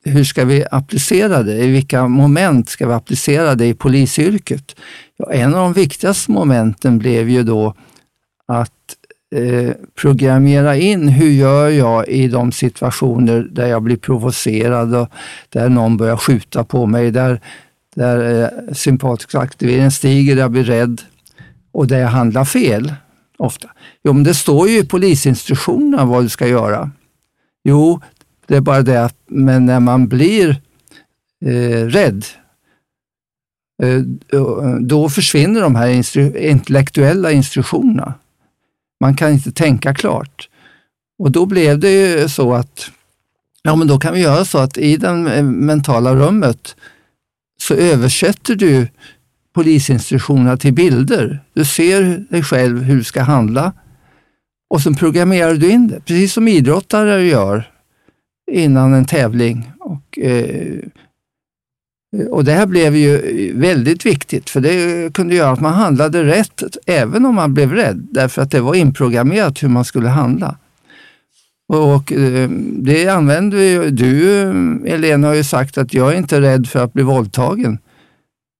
hur 0.05 0.23
ska 0.23 0.45
vi 0.45 0.65
applicera 0.71 1.43
det? 1.43 1.63
I 1.63 1.67
vilka 1.67 2.07
moment 2.07 2.69
ska 2.69 2.87
vi 2.87 2.93
applicera 2.93 3.55
det 3.55 3.65
i 3.65 3.73
polisyrket? 3.73 4.75
Ja, 5.17 5.31
en 5.31 5.55
av 5.55 5.61
de 5.61 5.73
viktigaste 5.73 6.31
momenten 6.31 6.97
blev 6.97 7.29
ju 7.29 7.43
då 7.43 7.73
att 8.47 8.71
eh, 9.35 9.71
programmera 9.95 10.75
in 10.75 11.07
hur 11.07 11.29
gör 11.29 11.69
jag 11.69 12.07
i 12.07 12.27
de 12.27 12.51
situationer 12.51 13.47
där 13.51 13.67
jag 13.67 13.83
blir 13.83 13.97
provocerad 13.97 14.95
och 14.95 15.09
där 15.49 15.69
någon 15.69 15.97
börjar 15.97 16.17
skjuta 16.17 16.63
på 16.63 16.85
mig, 16.85 17.11
där, 17.11 17.41
där 17.95 18.43
eh, 18.43 18.73
sympatisk 18.73 19.35
aktivering 19.35 19.91
stiger, 19.91 20.35
där 20.35 20.41
jag 20.41 20.51
blir 20.51 20.63
rädd 20.63 21.01
och 21.71 21.87
där 21.87 21.99
jag 21.99 22.09
handlar 22.09 22.45
fel 22.45 22.93
ofta. 23.37 23.69
Jo, 24.03 24.13
men 24.13 24.23
det 24.23 24.33
står 24.33 24.69
ju 24.69 24.79
i 24.79 24.85
polisinstruktionerna 24.85 26.05
vad 26.05 26.23
du 26.23 26.29
ska 26.29 26.47
göra. 26.47 26.91
Jo, 27.63 28.01
det 28.47 28.55
är 28.55 28.61
bara 28.61 28.81
det 28.81 29.05
att 29.05 29.15
men 29.27 29.65
när 29.65 29.79
man 29.79 30.07
blir 30.07 30.61
eh, 31.45 31.85
rädd, 31.85 32.25
eh, 33.83 34.01
då 34.79 35.09
försvinner 35.09 35.61
de 35.61 35.75
här 35.75 35.87
instru 35.87 36.37
intellektuella 36.37 37.31
instruktionerna. 37.31 38.13
Man 38.99 39.15
kan 39.15 39.31
inte 39.31 39.51
tänka 39.51 39.93
klart. 39.93 40.49
Och 41.19 41.31
då 41.31 41.45
blev 41.45 41.79
det 41.79 41.91
ju 41.91 42.29
så 42.29 42.53
att, 42.53 42.91
ja 43.63 43.75
men 43.75 43.87
då 43.87 43.99
kan 43.99 44.13
vi 44.13 44.19
göra 44.21 44.45
så 44.45 44.57
att 44.57 44.77
i 44.77 44.97
det 44.97 45.07
eh, 45.07 45.43
mentala 45.43 46.15
rummet 46.15 46.75
så 47.61 47.73
översätter 47.73 48.55
du 48.55 48.87
polisinstruktionerna 49.53 50.57
till 50.57 50.73
bilder. 50.73 51.43
Du 51.53 51.65
ser 51.65 52.25
dig 52.29 52.43
själv 52.43 52.83
hur 52.83 52.95
du 52.95 53.03
ska 53.03 53.21
handla 53.21 53.73
och 54.69 54.81
sen 54.81 54.95
programmerar 54.95 55.53
du 55.53 55.69
in 55.69 55.87
det, 55.87 55.99
precis 55.99 56.33
som 56.33 56.47
idrottare 56.47 57.23
gör 57.23 57.76
innan 58.51 58.93
en 58.93 59.05
tävling. 59.05 59.71
Och, 59.79 60.19
eh, 60.19 60.79
och 62.29 62.43
det 62.43 62.51
här 62.51 62.65
blev 62.65 62.95
ju 62.95 63.51
väldigt 63.55 64.05
viktigt, 64.05 64.49
för 64.49 64.61
det 64.61 65.13
kunde 65.13 65.35
göra 65.35 65.51
att 65.51 65.61
man 65.61 65.73
handlade 65.73 66.23
rätt, 66.23 66.63
även 66.85 67.25
om 67.25 67.35
man 67.35 67.53
blev 67.53 67.73
rädd, 67.73 68.07
därför 68.11 68.41
att 68.41 68.51
det 68.51 68.61
var 68.61 68.75
inprogrammerat 68.75 69.63
hur 69.63 69.69
man 69.69 69.85
skulle 69.85 70.07
handla. 70.07 70.57
Och 71.67 72.11
eh, 72.11 72.49
det 72.71 73.07
använder 73.07 73.57
ju 73.57 73.89
du, 73.89 74.41
Elena, 74.87 75.27
har 75.27 75.35
ju 75.35 75.43
sagt 75.43 75.77
att 75.77 75.93
jag 75.93 76.13
är 76.13 76.17
inte 76.17 76.41
rädd 76.41 76.67
för 76.67 76.83
att 76.83 76.93
bli 76.93 77.03
våldtagen. 77.03 77.77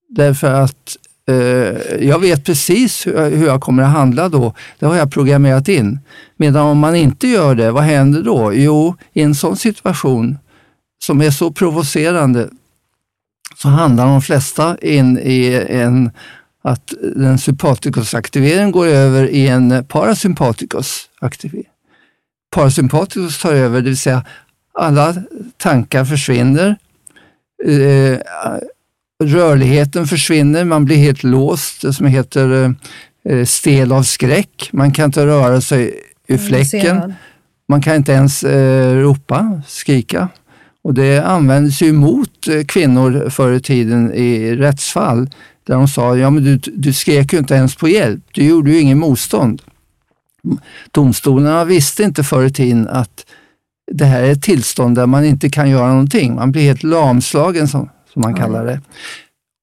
Därför 0.10 0.54
att 0.54 0.98
Eh, 1.28 2.06
jag 2.08 2.20
vet 2.20 2.46
precis 2.46 3.08
hur, 3.08 3.46
jag 3.46 3.62
kommer 3.62 3.84
att 3.84 3.90
handla 3.90 4.30
då. 4.30 4.54
Det 4.80 4.86
har 4.86 4.96
jag 4.96 5.12
programmerat 5.12 5.68
in. 5.68 6.00
Medan 6.38 6.66
om 6.66 6.78
man 6.78 6.96
inte 6.96 7.28
gör 7.28 7.56
det, 7.56 7.72
vad 7.72 7.84
händer 7.84 8.24
då? 8.24 8.54
Jo, 8.54 8.96
i 9.14 9.22
en 9.22 9.36
sån 9.36 9.58
situation 9.58 10.38
som 11.04 11.22
är 11.22 11.32
så 11.32 11.52
provocerande 11.52 12.50
så 13.56 13.68
handlar 13.68 14.06
de 14.06 14.22
flesta 14.22 14.78
in 14.82 15.20
i 15.20 15.66
en 15.70 16.12
att 16.62 16.94
den 17.16 17.38
sympaticusaktiveringen 17.38 18.72
går 18.72 18.88
över 18.88 19.28
i 19.30 19.48
en 19.48 19.86
parasympaticusaktivering. 19.86 21.68
Parasympaticus 22.52 23.42
tar 23.42 23.54
över, 23.54 23.82
det 23.82 23.90
vill 23.90 23.98
säga 23.98 24.26
alla 24.74 25.16
tankar 25.58 26.06
försvinner. 26.06 26.76
Eh, 27.66 28.20
rörligheten 29.24 30.08
försvinner, 30.08 30.66
man 30.66 30.86
blir 30.86 30.98
helt 30.98 31.24
låst, 31.24 31.82
det 31.82 31.94
som 31.94 32.06
heter 32.06 32.76
eh, 33.30 33.46
stel 33.46 33.92
av 33.92 34.04
skräck. 34.04 34.70
Man 34.74 34.92
kan 34.92 35.06
inte 35.06 35.26
röra 35.26 35.62
sig 35.62 35.94
ur 36.28 36.38
fläcken. 36.38 37.14
Man 37.70 37.82
kan 37.82 37.96
inte 37.96 38.12
ens 38.12 38.44
eh, 38.44 38.96
ropa, 38.96 39.62
skrika. 39.68 40.30
Och 40.82 40.94
det 40.94 41.20
användes 41.20 41.82
ju 41.82 41.94
mot 41.94 42.48
eh, 42.48 42.64
kvinnor 42.64 43.30
förr 43.30 43.52
i 43.52 43.60
tiden 43.60 44.14
i 44.14 44.56
rättsfall 44.56 45.30
där 45.68 45.76
de 45.76 45.88
sa, 45.88 46.18
ja 46.18 46.30
men 46.30 46.44
du, 46.44 46.58
du 46.58 46.94
skrek 46.94 47.34
ju 47.34 47.40
inte 47.40 47.56
ens 47.56 47.76
på 47.76 47.88
hjälp, 47.88 48.24
du 48.32 48.44
gjorde 48.44 48.72
ju 48.72 48.80
ingen 48.80 49.00
motstånd. 49.00 49.62
Domstolarna 50.92 51.66
visste 51.66 52.04
inte 52.04 52.24
förr 52.24 52.46
i 52.46 52.52
tiden 52.52 52.88
att 52.88 53.26
det 53.92 54.06
här 54.06 54.24
är 54.24 54.32
ett 54.32 54.44
tillstånd 54.44 54.96
där 54.96 55.06
man 55.06 55.26
inte 55.26 55.50
kan 55.50 55.70
göra 55.70 55.90
någonting. 55.90 56.36
Man 56.36 56.52
blir 56.52 56.62
helt 56.62 56.84
lamslagen 56.84 57.68
som, 57.68 57.90
som 58.18 58.22
man 58.22 58.34
kallar 58.34 58.66
det. 58.66 58.82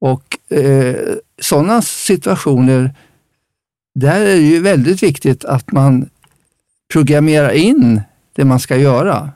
Och 0.01 0.57
eh, 0.59 0.97
sådana 1.43 1.83
situationer, 1.83 2.95
där 3.95 4.21
är 4.21 4.25
det 4.25 4.37
ju 4.37 4.61
väldigt 4.63 5.03
viktigt 5.03 5.45
att 5.45 5.73
man 5.73 6.09
programmerar 6.93 7.51
in 7.51 8.03
det 8.37 8.45
man 8.45 8.61
ska 8.61 8.77
göra. 8.77 9.31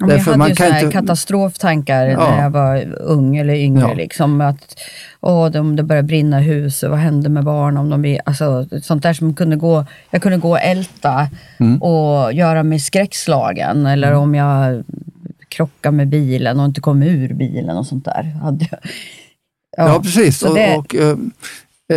Ja, 0.00 0.06
men 0.06 0.08
jag 0.10 0.18
Därför 0.18 0.30
hade 0.30 0.38
man 0.38 0.48
ju 0.48 0.54
kan 0.54 0.66
inte- 0.78 0.92
katastroftankar 0.92 2.06
Ja. 2.06 2.30
när 2.30 2.42
jag 2.42 2.50
var 2.50 2.92
ung 3.00 3.36
eller 3.36 3.54
yngre. 3.54 3.80
Ja. 3.88 3.94
Liksom, 3.94 4.40
att 4.40 4.78
åh, 5.20 5.56
om 5.60 5.76
det 5.76 5.82
börjar 5.82 6.02
brinna 6.02 6.38
hus, 6.38 6.82
vad 6.82 6.98
händer 6.98 7.30
med 7.30 7.44
barn? 7.44 7.76
Om 7.76 7.90
de 8.02 8.20
alltså, 8.26 8.66
sånt 8.82 9.02
där 9.02 9.12
som 9.12 9.34
kunde 9.34 9.56
gå, 9.56 9.84
jag 10.10 10.22
kunde 10.22 10.38
gå 10.38 10.50
och 10.50 10.60
älta 10.60 11.28
Mm. 11.58 11.82
och 11.82 12.32
göra 12.32 12.62
mig 12.62 12.78
skräckslagen. 12.80 13.86
Eller 13.86 14.12
om 14.14 14.34
jag 14.34 14.84
krockar 15.48 15.90
med 15.90 16.08
bilen 16.08 16.60
och 16.60 16.66
inte 16.66 16.80
kom 16.80 17.02
ur 17.02 17.34
bilen 17.34 17.76
och 17.76 17.86
sånt 17.86 18.04
där. 18.04 18.22
Hade 18.42 18.68
jag. 18.70 18.80
Ja, 19.76 20.00
precis. 20.02 20.42
Och, 20.42 20.54
det- 20.54 20.76
och, 20.76 20.94
eh, 20.94 21.08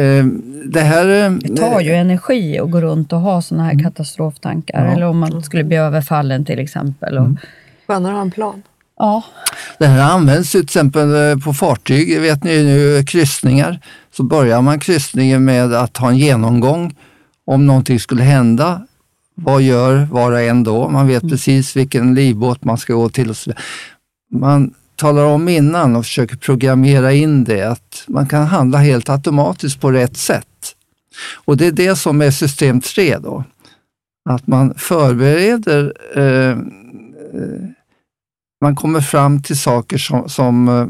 eh, 0.02 0.26
det 0.66 0.82
här... 0.82 1.26
eh, 1.26 1.32
Det 1.32 1.56
tar 1.58 1.82
ju 1.82 1.94
energi 1.94 2.60
att 2.60 2.72
gå 2.72 2.82
runt 2.82 3.14
och 3.14 3.20
ha 3.20 3.42
såna 3.42 3.64
här 3.64 3.84
katastroftankar. 3.84 4.74
Mm. 4.78 4.86
Ja. 4.86 4.92
Mm. 4.92 4.98
Eller 4.98 5.08
om 5.10 5.20
man 5.20 5.44
skulle 5.44 5.64
bli 5.64 5.78
överfallen 5.78 6.46
till 6.46 6.60
exempel. 6.60 7.18
Och, 7.18 7.28
Skönare 7.88 8.12
att 8.12 8.16
ha 8.18 8.22
en 8.22 8.32
plan. 8.32 8.64
ja. 8.98 9.24
Det 9.80 9.88
här 9.88 10.12
används 10.12 10.52
till 10.52 10.64
exempel 10.64 11.32
eh, 11.32 11.38
på 11.38 11.54
fartyg, 11.54 12.22
vet 12.22 12.44
ni 12.44 12.64
nu, 12.64 13.04
kryssningar. 13.08 13.80
Så 14.16 14.24
börjar 14.24 14.62
man 14.62 14.80
kryssningen 14.80 15.46
med 15.46 15.74
att 15.74 15.98
ha 15.98 16.10
en 16.10 16.18
genomgång 16.18 16.96
om 17.46 17.66
någonting 17.68 18.00
skulle 18.00 18.24
hända. 18.24 18.86
Vad 19.44 19.62
gör 19.62 20.08
var 20.12 20.32
och 20.32 20.42
en 20.42 20.64
då? 20.64 20.90
Man 20.90 21.08
vet 21.08 21.30
precis 21.30 21.76
vilken 21.76 22.16
livbåt 22.16 22.64
man 22.64 22.78
ska 22.78 22.94
gå 22.94 23.10
till. 23.10 23.34
Man 24.32 24.74
talar 24.96 25.26
om 25.26 25.50
innan 25.50 25.96
och 25.96 26.06
försöker 26.06 26.38
programmera 26.38 27.14
in 27.14 27.44
det, 27.44 27.64
att 27.64 28.04
man 28.08 28.28
kan 28.28 28.48
handla 28.48 28.78
helt 28.78 29.10
automatiskt 29.10 29.82
på 29.82 29.92
rätt 29.92 30.18
sätt. 30.18 30.46
Och 31.46 31.58
det 31.58 31.68
är 31.68 31.72
det 31.72 31.96
som 31.96 32.22
är 32.22 32.32
system 32.32 32.82
3 32.82 33.18
då. 33.18 33.44
Att 34.30 34.48
man 34.48 34.74
förbereder 34.74 35.94
eh, 36.16 36.58
man 38.62 38.76
kommer 38.76 39.02
fram 39.02 39.42
till 39.42 39.58
saker 39.58 39.98
som, 39.98 40.30
som 40.30 40.68
eh, 40.68 40.88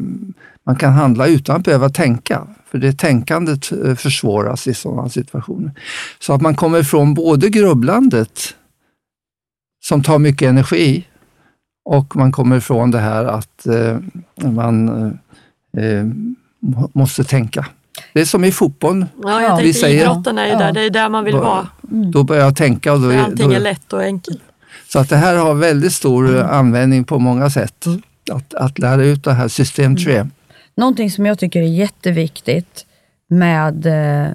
man 0.66 0.76
kan 0.76 0.94
handla 0.94 1.28
utan 1.28 1.56
att 1.56 1.64
behöva 1.64 1.90
tänka. 1.90 2.48
För 2.72 2.78
det 2.78 2.94
tänkandet 2.94 3.72
eh, 3.72 3.96
försvåras 3.96 4.68
i 4.68 4.74
sådana 4.74 5.10
situationer. 5.10 5.72
Så 6.20 6.34
att 6.34 6.42
man 6.42 6.56
kommer 6.56 6.80
ifrån 6.80 7.14
både 7.14 7.50
grubblandet, 7.50 8.56
som 9.84 10.04
tar 10.04 10.20
mycket 10.20 10.50
energi, 10.50 11.06
och 11.86 12.16
man 12.16 12.32
kommer 12.32 12.58
ifrån 12.58 12.92
det 12.92 13.00
här 13.00 13.26
att 13.26 13.68
eh, 13.68 13.98
man 14.52 14.90
eh, 15.78 15.84
eh, 15.84 16.06
må- 16.60 16.90
måste 16.94 17.24
tänka. 17.24 17.66
Det 18.14 18.22
är 18.22 18.26
som 18.26 18.44
i 18.46 18.52
fotboll. 18.52 19.06
Ja, 19.24 19.30
Ja, 19.30 19.42
jag 19.42 19.58
vi 19.58 19.64
tänkte 19.64 19.80
säger- 19.80 20.02
idrotten 20.04 20.38
är 20.38 20.46
ju 20.46 20.52
Ja. 20.52 20.58
där, 20.60 20.72
det 20.72 20.82
är 20.82 20.90
där 20.90 21.10
man 21.10 21.24
vill 21.26 21.34
Bara- 21.34 21.44
vara. 21.46 21.68
Då 22.12 22.24
börjar 22.24 22.44
jag 22.44 22.56
tänka. 22.56 22.94
Och 22.94 23.00
då, 23.00 23.10
är- 23.10 23.18
allting 23.20 23.50
då, 23.50 23.56
är 23.56 23.60
lätt 23.60 23.94
och 23.94 24.02
enkelt. 24.02 24.42
Så 24.88 25.00
att 25.00 25.10
det 25.10 25.16
här 25.18 25.36
har 25.36 25.54
väldigt 25.54 25.94
stor 25.94 26.36
eh, 26.38 26.52
användning 26.54 27.04
på 27.04 27.20
många 27.20 27.50
sätt. 27.50 27.86
Att, 28.32 28.54
att 28.54 28.80
lära 28.80 29.04
ut 29.04 29.24
det 29.24 29.34
här 29.34 29.48
system 29.48 29.98
3. 29.98 30.28
Någonting 30.80 31.12
som 31.12 31.26
jag 31.26 31.40
tycker 31.40 31.62
är 31.62 31.68
jätteviktigt 31.68 32.86
med 33.28 33.86
eh, 33.86 34.28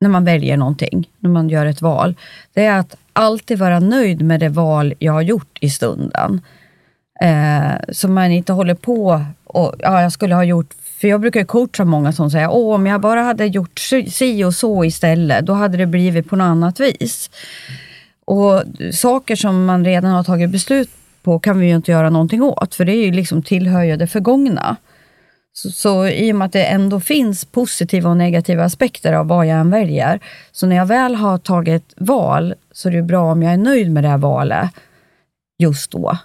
när 0.00 0.08
man 0.08 0.24
väljer 0.24 0.56
någonting, 0.56 1.10
när 1.18 1.30
man 1.30 1.48
gör 1.48 1.66
ett 1.66 1.82
val, 1.82 2.14
det 2.52 2.64
är 2.64 2.78
att 2.78 2.96
alltid 3.12 3.58
vara 3.58 3.80
nöjd 3.80 4.22
med 4.22 4.40
det 4.40 4.48
val 4.48 4.94
jag 4.98 5.12
har 5.12 5.22
gjort 5.22 5.58
i 5.60 5.70
stunden. 5.70 6.40
Eh, 7.22 7.72
så 7.92 8.08
man 8.08 8.30
inte 8.30 8.52
håller 8.52 8.74
på 8.74 9.24
och, 9.44 9.74
ja, 9.78 10.02
jag 10.02 10.12
skulle 10.12 10.34
ha 10.34 10.44
gjort, 10.44 10.74
för 11.00 11.08
jag 11.08 11.20
brukar 11.20 11.40
ju 11.40 11.46
coacha 11.46 11.84
många 11.84 12.12
som 12.12 12.30
säger, 12.30 12.48
åh, 12.50 12.74
om 12.74 12.86
jag 12.86 13.00
bara 13.00 13.22
hade 13.22 13.46
gjort 13.46 13.78
si- 14.08 14.44
och 14.44 14.54
så 14.54 14.84
istället, 14.84 15.46
då 15.46 15.52
hade 15.52 15.76
det 15.76 15.86
blivit 15.86 16.28
på 16.28 16.36
något 16.36 16.44
annat 16.44 16.80
vis. 16.80 17.30
Och 18.24 18.62
saker 18.92 19.36
som 19.36 19.64
man 19.64 19.84
redan 19.84 20.10
har 20.10 20.24
tagit 20.24 20.50
beslut 20.50 20.90
på 21.22 21.38
kan 21.38 21.58
vi 21.58 21.66
ju 21.66 21.76
inte 21.76 21.92
göra 21.92 22.10
någonting 22.10 22.42
åt, 22.42 22.74
för 22.74 22.84
det 22.84 22.92
är 22.92 23.04
ju 23.04 23.12
liksom 23.12 23.42
tillhör 23.42 23.82
ju 23.82 23.96
det 23.96 24.06
förgångna. 24.06 24.76
Så, 25.52 25.70
så 25.70 26.06
i 26.06 26.32
och 26.32 26.36
med 26.36 26.46
att 26.46 26.52
det 26.52 26.64
ändå 26.64 27.00
finns 27.00 27.44
positiva 27.44 28.10
och 28.10 28.16
negativa 28.16 28.64
aspekter 28.64 29.12
av 29.12 29.26
vad 29.26 29.46
jag 29.46 29.58
än 29.58 29.70
väljer, 29.70 30.20
så 30.52 30.66
när 30.66 30.76
jag 30.76 30.86
väl 30.86 31.14
har 31.14 31.38
tagit 31.38 31.94
val 31.96 32.54
så 32.72 32.88
är 32.88 32.92
det 32.92 33.02
bra 33.02 33.32
om 33.32 33.42
jag 33.42 33.52
är 33.52 33.56
nöjd 33.56 33.92
med 33.92 34.04
det 34.04 34.08
här 34.08 34.18
valet 34.18 34.70
just 35.58 35.90
då. 35.90 36.18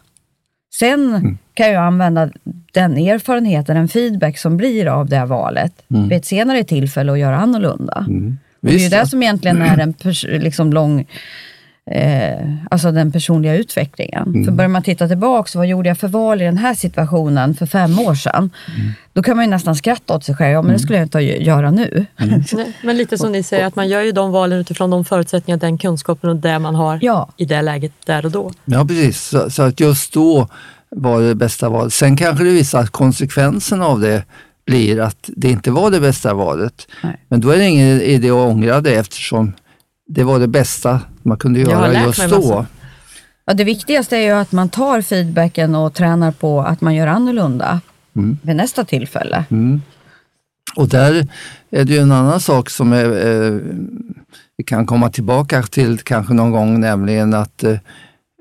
Sen 0.80 1.38
kan 1.54 1.72
jag 1.72 1.84
använda 1.84 2.30
den 2.74 2.98
erfarenheten, 2.98 3.76
den 3.76 3.88
feedback 3.88 4.38
som 4.38 4.58
blir 4.58 4.88
av 4.88 5.10
det 5.10 5.18
här 5.18 5.26
valet 5.26 5.74
vid 5.88 6.14
ett 6.14 6.26
senare 6.26 6.64
tillfälle 6.64 7.12
och 7.12 7.18
göra 7.18 7.38
annorlunda. 7.38 8.06
Och 8.62 8.68
det 8.68 8.68
är 8.68 8.72
ju 8.72 8.78
Visst, 8.78 8.92
det 8.92 9.08
som 9.08 9.24
egentligen 9.24 9.62
är 9.62 9.80
en 9.80 9.94
liksom 10.42 10.74
lång, 10.74 11.06
eh, 11.92 12.50
alltså 12.72 12.92
den 12.92 13.12
personliga 13.12 13.56
utvecklingen. 13.56 14.46
För 14.46 14.52
börjar 14.52 14.70
man 14.70 14.84
titta 14.84 15.08
tillbaka, 15.08 15.48
så 15.48 15.58
vad 15.58 15.68
gjorde 15.68 15.90
jag 15.90 15.98
för 15.98 16.08
val 16.08 16.42
i 16.42 16.46
den 16.46 16.58
här 16.58 16.74
situationen 16.74 17.56
för 17.56 17.66
fem 17.66 18.00
år 18.00 18.16
sedan? 18.16 18.50
Då 19.14 19.24
kan 19.24 19.36
man 19.36 19.46
ju 19.46 19.52
nästan 19.52 19.76
skratta 19.76 20.16
åt 20.16 20.24
sig 20.24 20.36
själv. 20.36 20.52
Ja, 20.54 20.62
men 20.62 20.74
det 20.74 20.80
skulle 20.80 20.98
jag 20.98 21.06
inte 21.06 21.20
göra 21.20 21.72
nu. 21.72 22.06
Nej, 22.54 22.74
men 22.84 22.98
lite 22.98 23.18
som 23.18 23.32
ni 23.32 23.44
säger, 23.44 23.66
att 23.66 23.76
man 23.76 23.88
gör 23.90 24.02
ju 24.02 24.12
de 24.12 24.32
valen 24.32 24.60
utifrån 24.60 24.90
de 24.90 25.06
förutsättningar, 25.06 25.58
den 25.58 25.78
kunskapen 25.78 26.30
och 26.30 26.36
det 26.36 26.60
man 26.60 26.76
har 26.76 27.00
Ja. 27.02 27.30
i 27.38 27.46
det 27.46 27.62
läget 27.62 27.92
där 28.06 28.26
och 28.26 28.32
då. 28.32 28.52
Ja, 28.66 28.86
precis. 28.86 29.22
Så, 29.22 29.50
så 29.50 29.64
att 29.64 29.80
just 29.80 30.14
då 30.14 30.48
var 30.90 31.22
det 31.22 31.36
bästa 31.36 31.70
valet. 31.70 31.94
Sen 31.94 32.18
kanske 32.18 32.44
det 32.44 32.50
visar 32.52 32.80
att 32.80 32.90
konsekvensen 32.90 33.82
av 33.82 34.00
det 34.00 34.24
blir 34.66 35.00
att 35.02 35.30
det 35.36 35.50
inte 35.50 35.72
var 35.72 35.92
det 35.92 36.00
bästa 36.00 36.34
valet. 36.34 36.88
Nej. 37.04 37.16
Men 37.28 37.42
då 37.42 37.50
är 37.50 37.58
det 37.58 37.66
ingen 37.66 38.02
idé 38.02 38.28
att 38.30 38.36
ångra 38.36 38.82
det 38.82 38.96
eftersom 38.96 39.54
det 40.08 40.24
var 40.24 40.40
det 40.40 40.48
bästa 40.48 41.02
man 41.24 41.38
kunde 41.38 41.60
göra 41.60 42.04
just 42.06 42.30
då. 42.30 42.66
Ja, 43.46 43.54
det 43.54 43.64
viktigaste 43.64 44.18
är 44.18 44.22
ju 44.22 44.32
att 44.32 44.52
man 44.52 44.70
tar 44.70 45.02
feedbacken 45.02 45.76
och 45.76 45.94
tränar 45.94 46.32
på 46.32 46.62
att 46.62 46.82
man 46.82 46.96
gör 46.96 47.08
annorlunda 47.08 47.82
vid 48.42 48.56
nästa 48.56 48.86
tillfälle. 48.86 49.46
Och 50.76 50.88
där 50.88 51.28
är 51.70 51.86
det 51.86 51.94
ju 51.94 52.00
en 52.00 52.12
annan 52.12 52.40
sak 52.40 52.70
som 52.70 52.94
är, 52.94 53.06
eh, 53.06 53.60
vi 54.58 54.64
kan 54.64 54.86
komma 54.86 55.10
tillbaka 55.10 55.64
till 55.64 55.98
kanske 55.98 56.34
någon 56.34 56.52
gång, 56.52 56.80
nämligen 56.80 57.34
att 57.34 57.64
eh, 57.64 57.72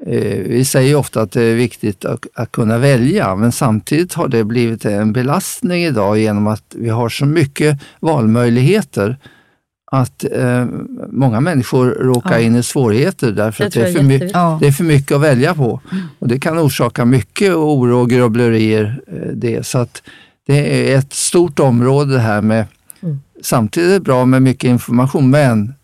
eh, 0.07 0.39
vi 0.47 0.65
säger 0.65 0.95
ofta 0.95 1.21
att 1.21 1.33
det 1.33 1.43
är 1.43 1.55
viktigt 1.55 2.05
att, 2.05 2.27
att 2.35 2.53
kunna 2.53 2.79
välja, 2.79 3.37
men 3.37 3.53
samtidigt 3.53 4.15
har 4.15 4.29
det 4.29 4.45
blivit 4.45 4.85
en 4.85 5.13
belastning 5.13 5.85
idag 5.85 6.19
genom 6.19 6.47
att 6.47 6.75
vi 6.75 6.89
har 6.89 7.09
så 7.09 7.27
mycket 7.27 7.81
valmöjligheter 8.01 9.17
att 9.93 10.25
eh, 10.33 10.67
många 11.11 11.41
människor 11.41 11.87
råkar 11.87 12.31
Ja. 12.33 12.39
in 12.41 12.57
i 12.57 12.63
svårigheter 12.63 13.33
därför 13.33 13.65
Det 13.65 13.67
att 13.67 13.75
det 13.75 13.81
är, 13.81 14.19
för. 14.19 14.31
Ja. 14.33 14.59
det 14.61 14.67
är 14.67 14.73
för 14.73 14.85
mycket 14.85 15.13
att 15.17 15.21
välja 15.23 15.55
på. 15.55 15.81
Och 16.19 16.29
det 16.29 16.39
kan 16.41 16.59
orsaka 16.59 17.05
mycket 17.05 17.55
oro 17.55 17.99
och 18.01 18.11
grubblerier. 18.11 19.01
eh, 19.07 19.33
Det. 19.35 19.67
Så 19.67 19.79
att 19.79 20.03
det 20.47 20.93
är 20.93 20.99
ett 20.99 21.13
stort 21.13 21.59
område 21.59 22.13
det 22.15 22.21
här 22.21 22.43
med, 22.43 22.65
Mm. 23.03 23.21
samtidigt 23.43 24.03
bra 24.03 24.25
med 24.25 24.43
mycket 24.43 24.69
information, 24.69 25.31
men 25.31 25.53
Mm, 25.53 25.75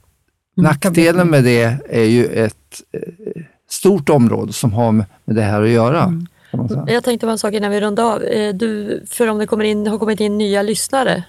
nackdelen 0.56 1.28
med 1.30 1.44
det 1.44 1.78
är 1.90 2.04
ju 2.04 2.26
ett 2.26 2.82
eh, 2.92 3.42
stort 3.70 4.08
område 4.08 4.52
som 4.52 4.72
har 4.72 4.92
med 4.92 5.06
det 5.24 5.42
här 5.42 5.62
att 5.62 5.68
göra. 5.68 6.02
Mm. 6.04 6.26
Jag 6.88 7.04
tänkte 7.04 7.26
på 7.26 7.30
en 7.30 7.38
sak 7.38 7.54
innan 7.54 7.70
vi 7.70 7.80
rundar 7.80 8.04
av. 8.04 8.22
Eh, 8.22 8.54
Du, 8.54 9.02
för 9.10 9.26
om 9.28 9.38
det 9.38 9.46
kommer 9.46 9.64
in, 9.64 9.86
har 9.86 9.98
kommit 9.98 10.20
in 10.20 10.38
nya 10.38 10.62
lyssnare. 10.62 11.24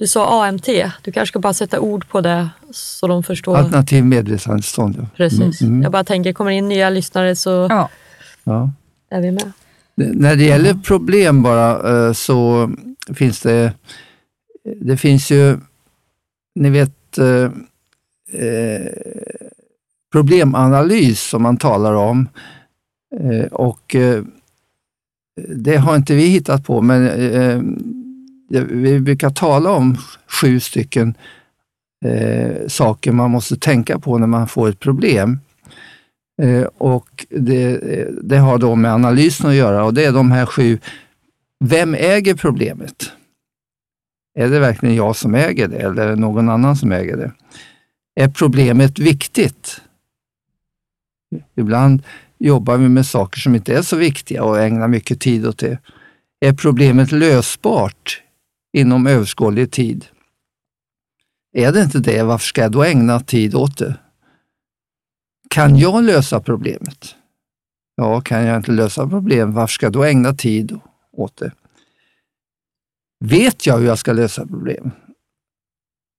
Du 0.00 0.06
sa 0.06 0.46
AMT, 0.46 0.66
du 1.02 1.12
kanske 1.12 1.26
ska 1.26 1.38
bara 1.38 1.54
sätta 1.54 1.80
ord 1.80 2.08
på 2.08 2.20
det 2.20 2.48
så 2.70 3.06
de 3.06 3.22
förstår. 3.22 3.56
Alternativ 3.56 4.04
medvetandestånd. 4.04 4.96
Ja. 4.98 5.06
Precis. 5.16 5.60
Mm. 5.60 5.82
Jag 5.82 5.92
bara 5.92 6.04
tänker, 6.04 6.32
kommer 6.32 6.50
det 6.50 6.56
in 6.56 6.68
nya 6.68 6.90
lyssnare 6.90 7.36
så 7.36 7.50
Ja. 7.70 7.88
Ja. 8.44 8.70
är 9.10 9.20
vi 9.20 9.30
med. 9.30 9.52
När 9.94 10.36
det 10.36 10.44
gäller 10.44 10.74
problem 10.74 11.42
bara 11.42 11.92
eh, 12.06 12.12
så 12.12 12.70
finns 13.14 13.40
det, 13.40 13.72
det 14.80 14.96
finns 14.96 15.30
ju, 15.30 15.58
ni 16.54 16.70
vet, 16.70 17.18
eh, 17.18 17.50
eh, 18.40 18.86
problemanalys 20.12 21.22
som 21.22 21.42
man 21.42 21.56
talar 21.56 21.94
om. 21.94 22.28
Och 23.50 23.96
det 25.56 25.76
har 25.76 25.96
inte 25.96 26.14
vi 26.14 26.26
hittat 26.26 26.64
på, 26.64 26.80
men 26.80 27.06
vi 28.58 29.00
brukar 29.00 29.30
tala 29.30 29.70
om 29.70 29.96
sju 30.26 30.60
stycken 30.60 31.14
eh, 32.04 32.68
saker 32.68 33.12
man 33.12 33.30
måste 33.30 33.56
tänka 33.56 33.98
på 33.98 34.18
när 34.18 34.26
man 34.26 34.48
får 34.48 34.68
ett 34.68 34.78
problem. 34.78 35.40
Eh, 36.42 36.62
och 36.62 37.26
det, 37.28 37.78
det 38.22 38.38
har 38.38 38.58
då 38.58 38.74
med 38.74 38.92
analysen 38.92 39.50
att 39.50 39.54
göra 39.54 39.84
och 39.84 39.94
det 39.94 40.04
är 40.04 40.12
de 40.12 40.30
här 40.30 40.46
sju. 40.46 40.78
Vem 41.64 41.94
äger 41.94 42.34
problemet? 42.34 43.12
Är 44.38 44.48
det 44.48 44.60
verkligen 44.60 44.94
jag 44.94 45.16
som 45.16 45.34
äger 45.34 45.68
det 45.68 45.76
eller 45.76 46.02
är 46.02 46.08
det 46.08 46.16
någon 46.16 46.48
annan 46.48 46.76
som 46.76 46.92
äger 46.92 47.16
det? 47.16 47.32
Är 48.14 48.28
problemet 48.28 48.98
viktigt? 48.98 49.80
Ibland 51.56 52.02
jobbar 52.38 52.76
vi 52.76 52.88
med 52.88 53.06
saker 53.06 53.40
som 53.40 53.54
inte 53.54 53.74
är 53.74 53.82
så 53.82 53.96
viktiga 53.96 54.44
och 54.44 54.60
ägnar 54.60 54.88
mycket 54.88 55.20
tid 55.20 55.46
åt 55.46 55.58
det. 55.58 55.78
Är 56.40 56.52
problemet 56.52 57.12
lösbart 57.12 58.22
inom 58.72 59.06
överskådlig 59.06 59.70
tid? 59.70 60.06
Är 61.52 61.72
det 61.72 61.82
inte 61.82 61.98
det, 61.98 62.22
varför 62.22 62.46
ska 62.46 62.60
jag 62.60 62.72
då 62.72 62.84
ägna 62.84 63.20
tid 63.20 63.54
åt 63.54 63.78
det? 63.78 63.96
Kan 65.50 65.76
jag 65.76 66.04
lösa 66.04 66.40
problemet? 66.40 67.16
Ja, 67.94 68.20
kan 68.20 68.44
jag 68.44 68.56
inte 68.56 68.72
lösa 68.72 69.08
problem, 69.08 69.52
varför 69.52 69.72
ska 69.72 69.86
jag 69.86 69.92
då 69.92 70.04
ägna 70.04 70.34
tid 70.34 70.80
åt 71.12 71.36
det? 71.36 71.52
Vet 73.24 73.66
jag 73.66 73.78
hur 73.78 73.86
jag 73.86 73.98
ska 73.98 74.12
lösa 74.12 74.46
problem? 74.46 74.90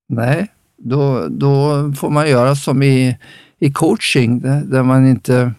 Nej, 0.09 0.47
då, 0.77 1.27
då 1.27 1.93
får 1.93 2.09
man 2.09 2.29
göra 2.29 2.55
som 2.55 2.83
i, 2.83 3.17
i 3.59 3.71
coaching, 3.71 4.39
där, 4.39 4.61
där 4.61 4.83
man 4.83 5.07
inte 5.07 5.53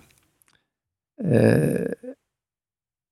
eh, 1.24 1.82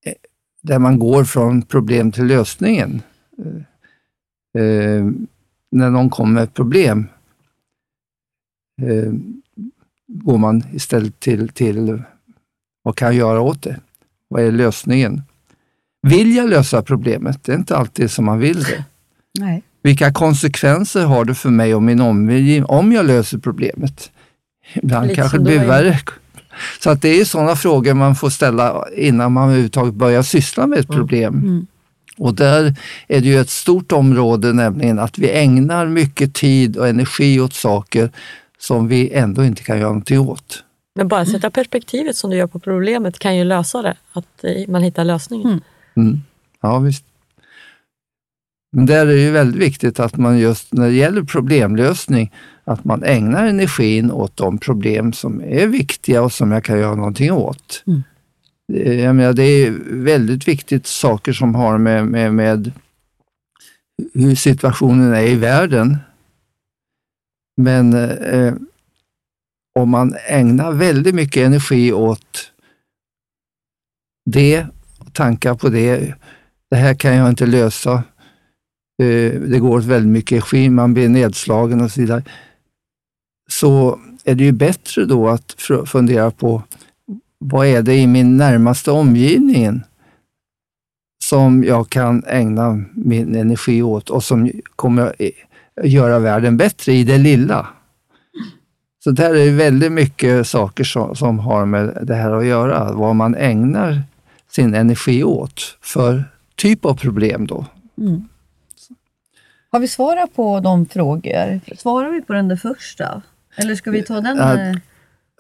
eh 0.04 0.14
där 0.62 0.78
man 0.78 0.98
går 0.98 1.24
från 1.24 1.62
problem 1.62 2.12
till 2.12 2.26
lösningen. 2.26 3.02
Eh, 3.38 3.62
eh 4.58 5.04
när 5.70 5.90
någon 5.90 6.10
kommer 6.10 6.32
med 6.32 6.42
ett 6.42 6.54
problem 6.54 7.06
eh, 8.82 9.12
går 10.06 10.38
man 10.38 10.62
istället 10.72 11.20
till, 11.20 11.48
till 11.48 12.02
vad 12.82 12.96
kan 12.96 13.06
jag 13.08 13.14
göra 13.14 13.40
åt 13.40 13.62
det? 13.62 13.80
Vad 14.28 14.42
är 14.42 14.52
lösningen? 14.52 15.22
Vill 16.02 16.36
jag 16.36 16.48
lösa 16.48 16.82
problemet? 16.82 17.44
Det 17.44 17.52
är 17.52 17.56
inte 17.56 17.76
alltid 17.76 18.10
som 18.10 18.24
man 18.24 18.38
vill 18.38 18.62
det. 18.62 18.84
Nej. 19.38 19.62
Vilka 19.82 20.12
konsekvenser 20.12 21.04
har 21.04 21.24
det 21.24 21.34
för 21.34 21.50
mig 21.50 21.74
och 21.74 21.82
min 21.82 22.00
omgivning 22.00 22.64
om 22.64 22.92
jag 22.92 23.06
löser 23.06 23.38
problemet? 23.38 24.10
Ibland 24.74 25.06
Lite 25.06 25.20
kanske 25.20 25.38
det 25.38 25.44
blir 25.44 25.66
värre. 25.66 25.98
Så 26.80 26.90
att 26.90 27.02
det 27.02 27.20
är 27.20 27.24
sådana 27.24 27.56
frågor 27.56 27.94
man 27.94 28.14
får 28.14 28.30
ställa 28.30 28.84
innan 28.96 29.32
man 29.32 29.44
överhuvudtaget 29.44 29.94
börjar 29.94 30.22
syssla 30.22 30.66
med 30.66 30.78
ett 30.78 30.88
problem. 30.88 31.34
Mm. 31.34 31.66
Och 32.20 32.34
där 32.34 32.74
är 33.08 33.20
det 33.20 33.28
ju 33.28 33.40
ett 33.40 33.50
stort 33.50 33.92
område, 33.92 34.52
nämligen 34.52 34.98
att 34.98 35.18
vi 35.18 35.30
ägnar 35.30 35.86
mycket 35.86 36.34
tid 36.34 36.76
och 36.76 36.88
energi 36.88 37.40
åt 37.40 37.54
saker 37.54 38.10
som 38.58 38.88
vi 38.88 39.12
ändå 39.12 39.44
inte 39.44 39.62
kan 39.62 39.78
göra 39.78 39.88
någonting 39.88 40.18
åt. 40.18 40.64
Men 40.94 41.08
bara 41.08 41.26
sätta 41.26 41.50
perspektivet 41.50 42.16
som 42.16 42.30
du 42.30 42.36
gör 42.36 42.46
på 42.46 42.58
problemet 42.58 43.18
kan 43.18 43.36
ju 43.36 43.44
lösa 43.44 43.82
det, 43.82 43.96
att 44.12 44.44
eh, 44.44 44.68
man 44.68 44.82
hittar 44.82 45.04
lösningen. 45.04 45.46
Mm. 45.46 45.60
Mm. 45.96 46.20
Ja, 46.60 46.78
visst. 46.78 47.04
Men 48.72 48.86
där 48.86 49.06
är 49.06 49.06
det 49.06 49.20
ju 49.20 49.30
väldigt 49.30 49.62
viktigt 49.62 50.00
att 50.00 50.16
man 50.16 50.38
just 50.38 50.72
när 50.72 50.86
det 50.86 50.94
gäller 50.94 51.22
problemlösning, 51.22 52.32
att 52.64 52.84
man 52.84 53.04
ägnar 53.04 53.46
energin 53.46 54.10
åt 54.10 54.36
de 54.36 54.58
problem 54.58 55.12
som 55.12 55.40
är 55.40 55.66
viktiga 55.66 56.22
och 56.22 56.32
som 56.32 56.52
jag 56.52 56.64
kan 56.64 56.78
göra 56.78 56.94
någonting 56.94 57.32
åt. 57.32 57.82
Mm. 57.86 58.02
Det- 58.72 58.94
Jag 58.94 59.16
menar, 59.16 59.32
det 59.32 59.42
är 59.42 59.70
väldigt 59.86 60.48
viktigt 60.48 60.86
saker 60.86 61.32
som 61.32 61.54
har 61.54 61.78
med, 61.78 62.06
med, 62.06 62.34
med 62.34 62.72
hur 64.14 64.34
situationen 64.34 65.12
är 65.14 65.22
i 65.26 65.34
världen. 65.34 65.96
Men 67.56 67.94
eh, 67.94 68.54
om 69.78 69.88
man 69.90 70.14
ägnar 70.28 70.72
väldigt 70.72 71.14
mycket 71.14 71.46
energi 71.46 71.92
åt 71.92 72.52
det, 74.30 74.66
tankar 75.12 75.54
på 75.54 75.68
det, 75.68 76.14
det 76.70 76.76
här 76.76 76.94
kan 76.94 77.14
jag 77.14 77.28
inte 77.28 77.46
lösa, 77.46 77.92
eh, 79.02 79.40
det 79.40 79.58
går 79.58 79.78
åt 79.78 79.84
väldigt 79.84 80.12
mycket 80.12 80.32
energi, 80.32 80.70
man 80.70 80.94
blir 80.94 81.08
nedslagen 81.08 81.80
och 81.80 81.90
så 81.90 82.00
vidare. 82.00 82.22
Så 83.50 84.00
är 84.24 84.34
det 84.34 84.44
ju 84.44 84.52
bättre 84.52 85.04
då 85.04 85.28
att 85.28 85.56
fundera 85.86 86.30
på 86.30 86.62
vad 87.44 87.66
är 87.66 87.82
det 87.82 87.94
i 87.94 88.06
min 88.06 88.36
närmaste 88.36 88.90
omgivning 88.90 89.82
som 91.24 91.64
jag 91.64 91.90
kan 91.90 92.24
ägna 92.26 92.84
min 92.94 93.36
energi 93.36 93.82
åt 93.82 94.10
och 94.10 94.24
som 94.24 94.50
kommer 94.76 95.06
att 95.06 95.84
göra 95.84 96.18
världen 96.18 96.56
bättre 96.56 96.92
i 96.92 97.04
det 97.04 97.18
lilla. 97.18 97.66
Så 99.04 99.10
där 99.10 99.34
är 99.34 99.44
det 99.44 99.50
väldigt 99.50 99.92
mycket 99.92 100.46
saker 100.46 100.84
som, 100.84 101.16
som 101.16 101.38
har 101.38 101.66
med 101.66 101.98
det 102.02 102.14
här 102.14 102.32
att 102.32 102.44
göra, 102.44 102.92
vad 102.92 103.16
man 103.16 103.34
ägnar 103.34 104.02
sin 104.50 104.74
energi 104.74 105.24
åt 105.24 105.78
för 105.80 106.24
typ 106.56 106.84
av 106.84 106.94
problem 106.94 107.46
då. 107.46 107.66
Mm. 107.98 108.28
Har 109.70 109.80
vi 109.80 109.88
svarat 109.88 110.34
på 110.34 110.60
de 110.60 110.86
frågor? 110.86 111.60
Svarar 111.76 112.10
vi 112.10 112.22
på 112.22 112.32
den 112.32 112.48
där 112.48 112.56
första? 112.56 113.22
Eller 113.56 113.74
ska 113.74 113.90
vi 113.90 114.02
ta 114.02 114.20
den? 114.20 114.38
Eh, 114.38 114.76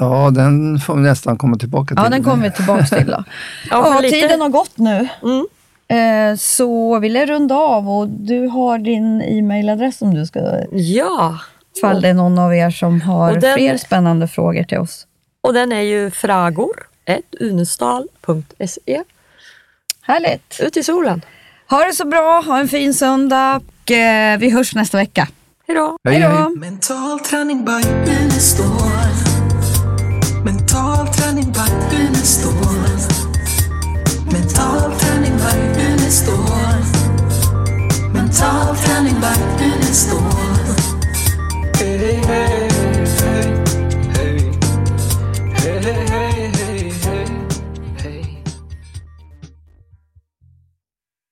Ja, 0.00 0.30
den 0.30 0.78
får 0.78 0.94
vi 0.94 1.00
nästan 1.02 1.38
komma 1.38 1.56
tillbaka 1.56 1.94
till. 1.94 2.04
Ja, 2.04 2.10
den 2.10 2.24
kommer 2.24 2.42
vi 2.42 2.50
tillbaka 2.56 2.84
till 2.84 3.06
då. 3.06 3.24
Ja, 3.70 4.00
Ja, 4.02 4.10
tiden 4.10 4.40
har 4.40 4.48
gått 4.48 4.78
nu. 4.78 5.08
Mm. 5.22 5.46
Eh, 5.88 6.36
Så 6.36 6.98
vill 6.98 7.14
jag 7.14 7.30
runda 7.30 7.54
av 7.54 7.90
och 7.90 8.08
du 8.08 8.46
har 8.46 8.78
din 8.78 9.22
e-mailadress 9.22 10.02
om 10.02 10.14
du 10.14 10.26
ska, 10.26 10.40
Ja, 10.72 11.38
ifall 11.76 12.02
det 12.02 12.08
är 12.08 12.14
någon 12.14 12.38
av 12.38 12.54
er 12.54 12.70
som 12.70 13.00
har 13.00 13.32
den- 13.34 13.54
fler 13.54 13.76
spännande 13.76 14.28
frågor 14.28 14.62
till 14.62 14.78
oss. 14.78 15.06
och 15.42 15.54
den 15.54 15.72
är 15.72 15.80
ju 15.80 16.10
fragor.unestal.se. 16.10 19.02
Härligt! 20.02 20.60
Ut 20.60 20.76
i 20.76 20.82
solen. 20.82 21.22
Ha 21.70 21.84
det 21.84 21.92
så 21.92 22.04
bra, 22.06 22.42
ha 22.46 22.58
en 22.60 22.68
fin 22.68 22.94
söndag 22.94 23.60
och 23.84 23.90
eh, 23.90 24.38
vi 24.38 24.50
hörs 24.50 24.74
nästa 24.74 24.96
vecka. 24.96 25.28
Hej 25.68 25.76
då! 25.76 25.96
Hej, 26.04 26.20
Hej 26.20 26.30
backen 31.60 32.14
står. 32.14 32.88
Mental 34.32 34.92
träning, 34.98 35.38
backen 35.38 36.10
står. 36.10 36.84
Mental 38.12 38.76
träning, 38.76 39.20
backen 39.20 39.94
står. 39.94 40.74
Hey, 41.78 42.22
hey. 42.26 42.69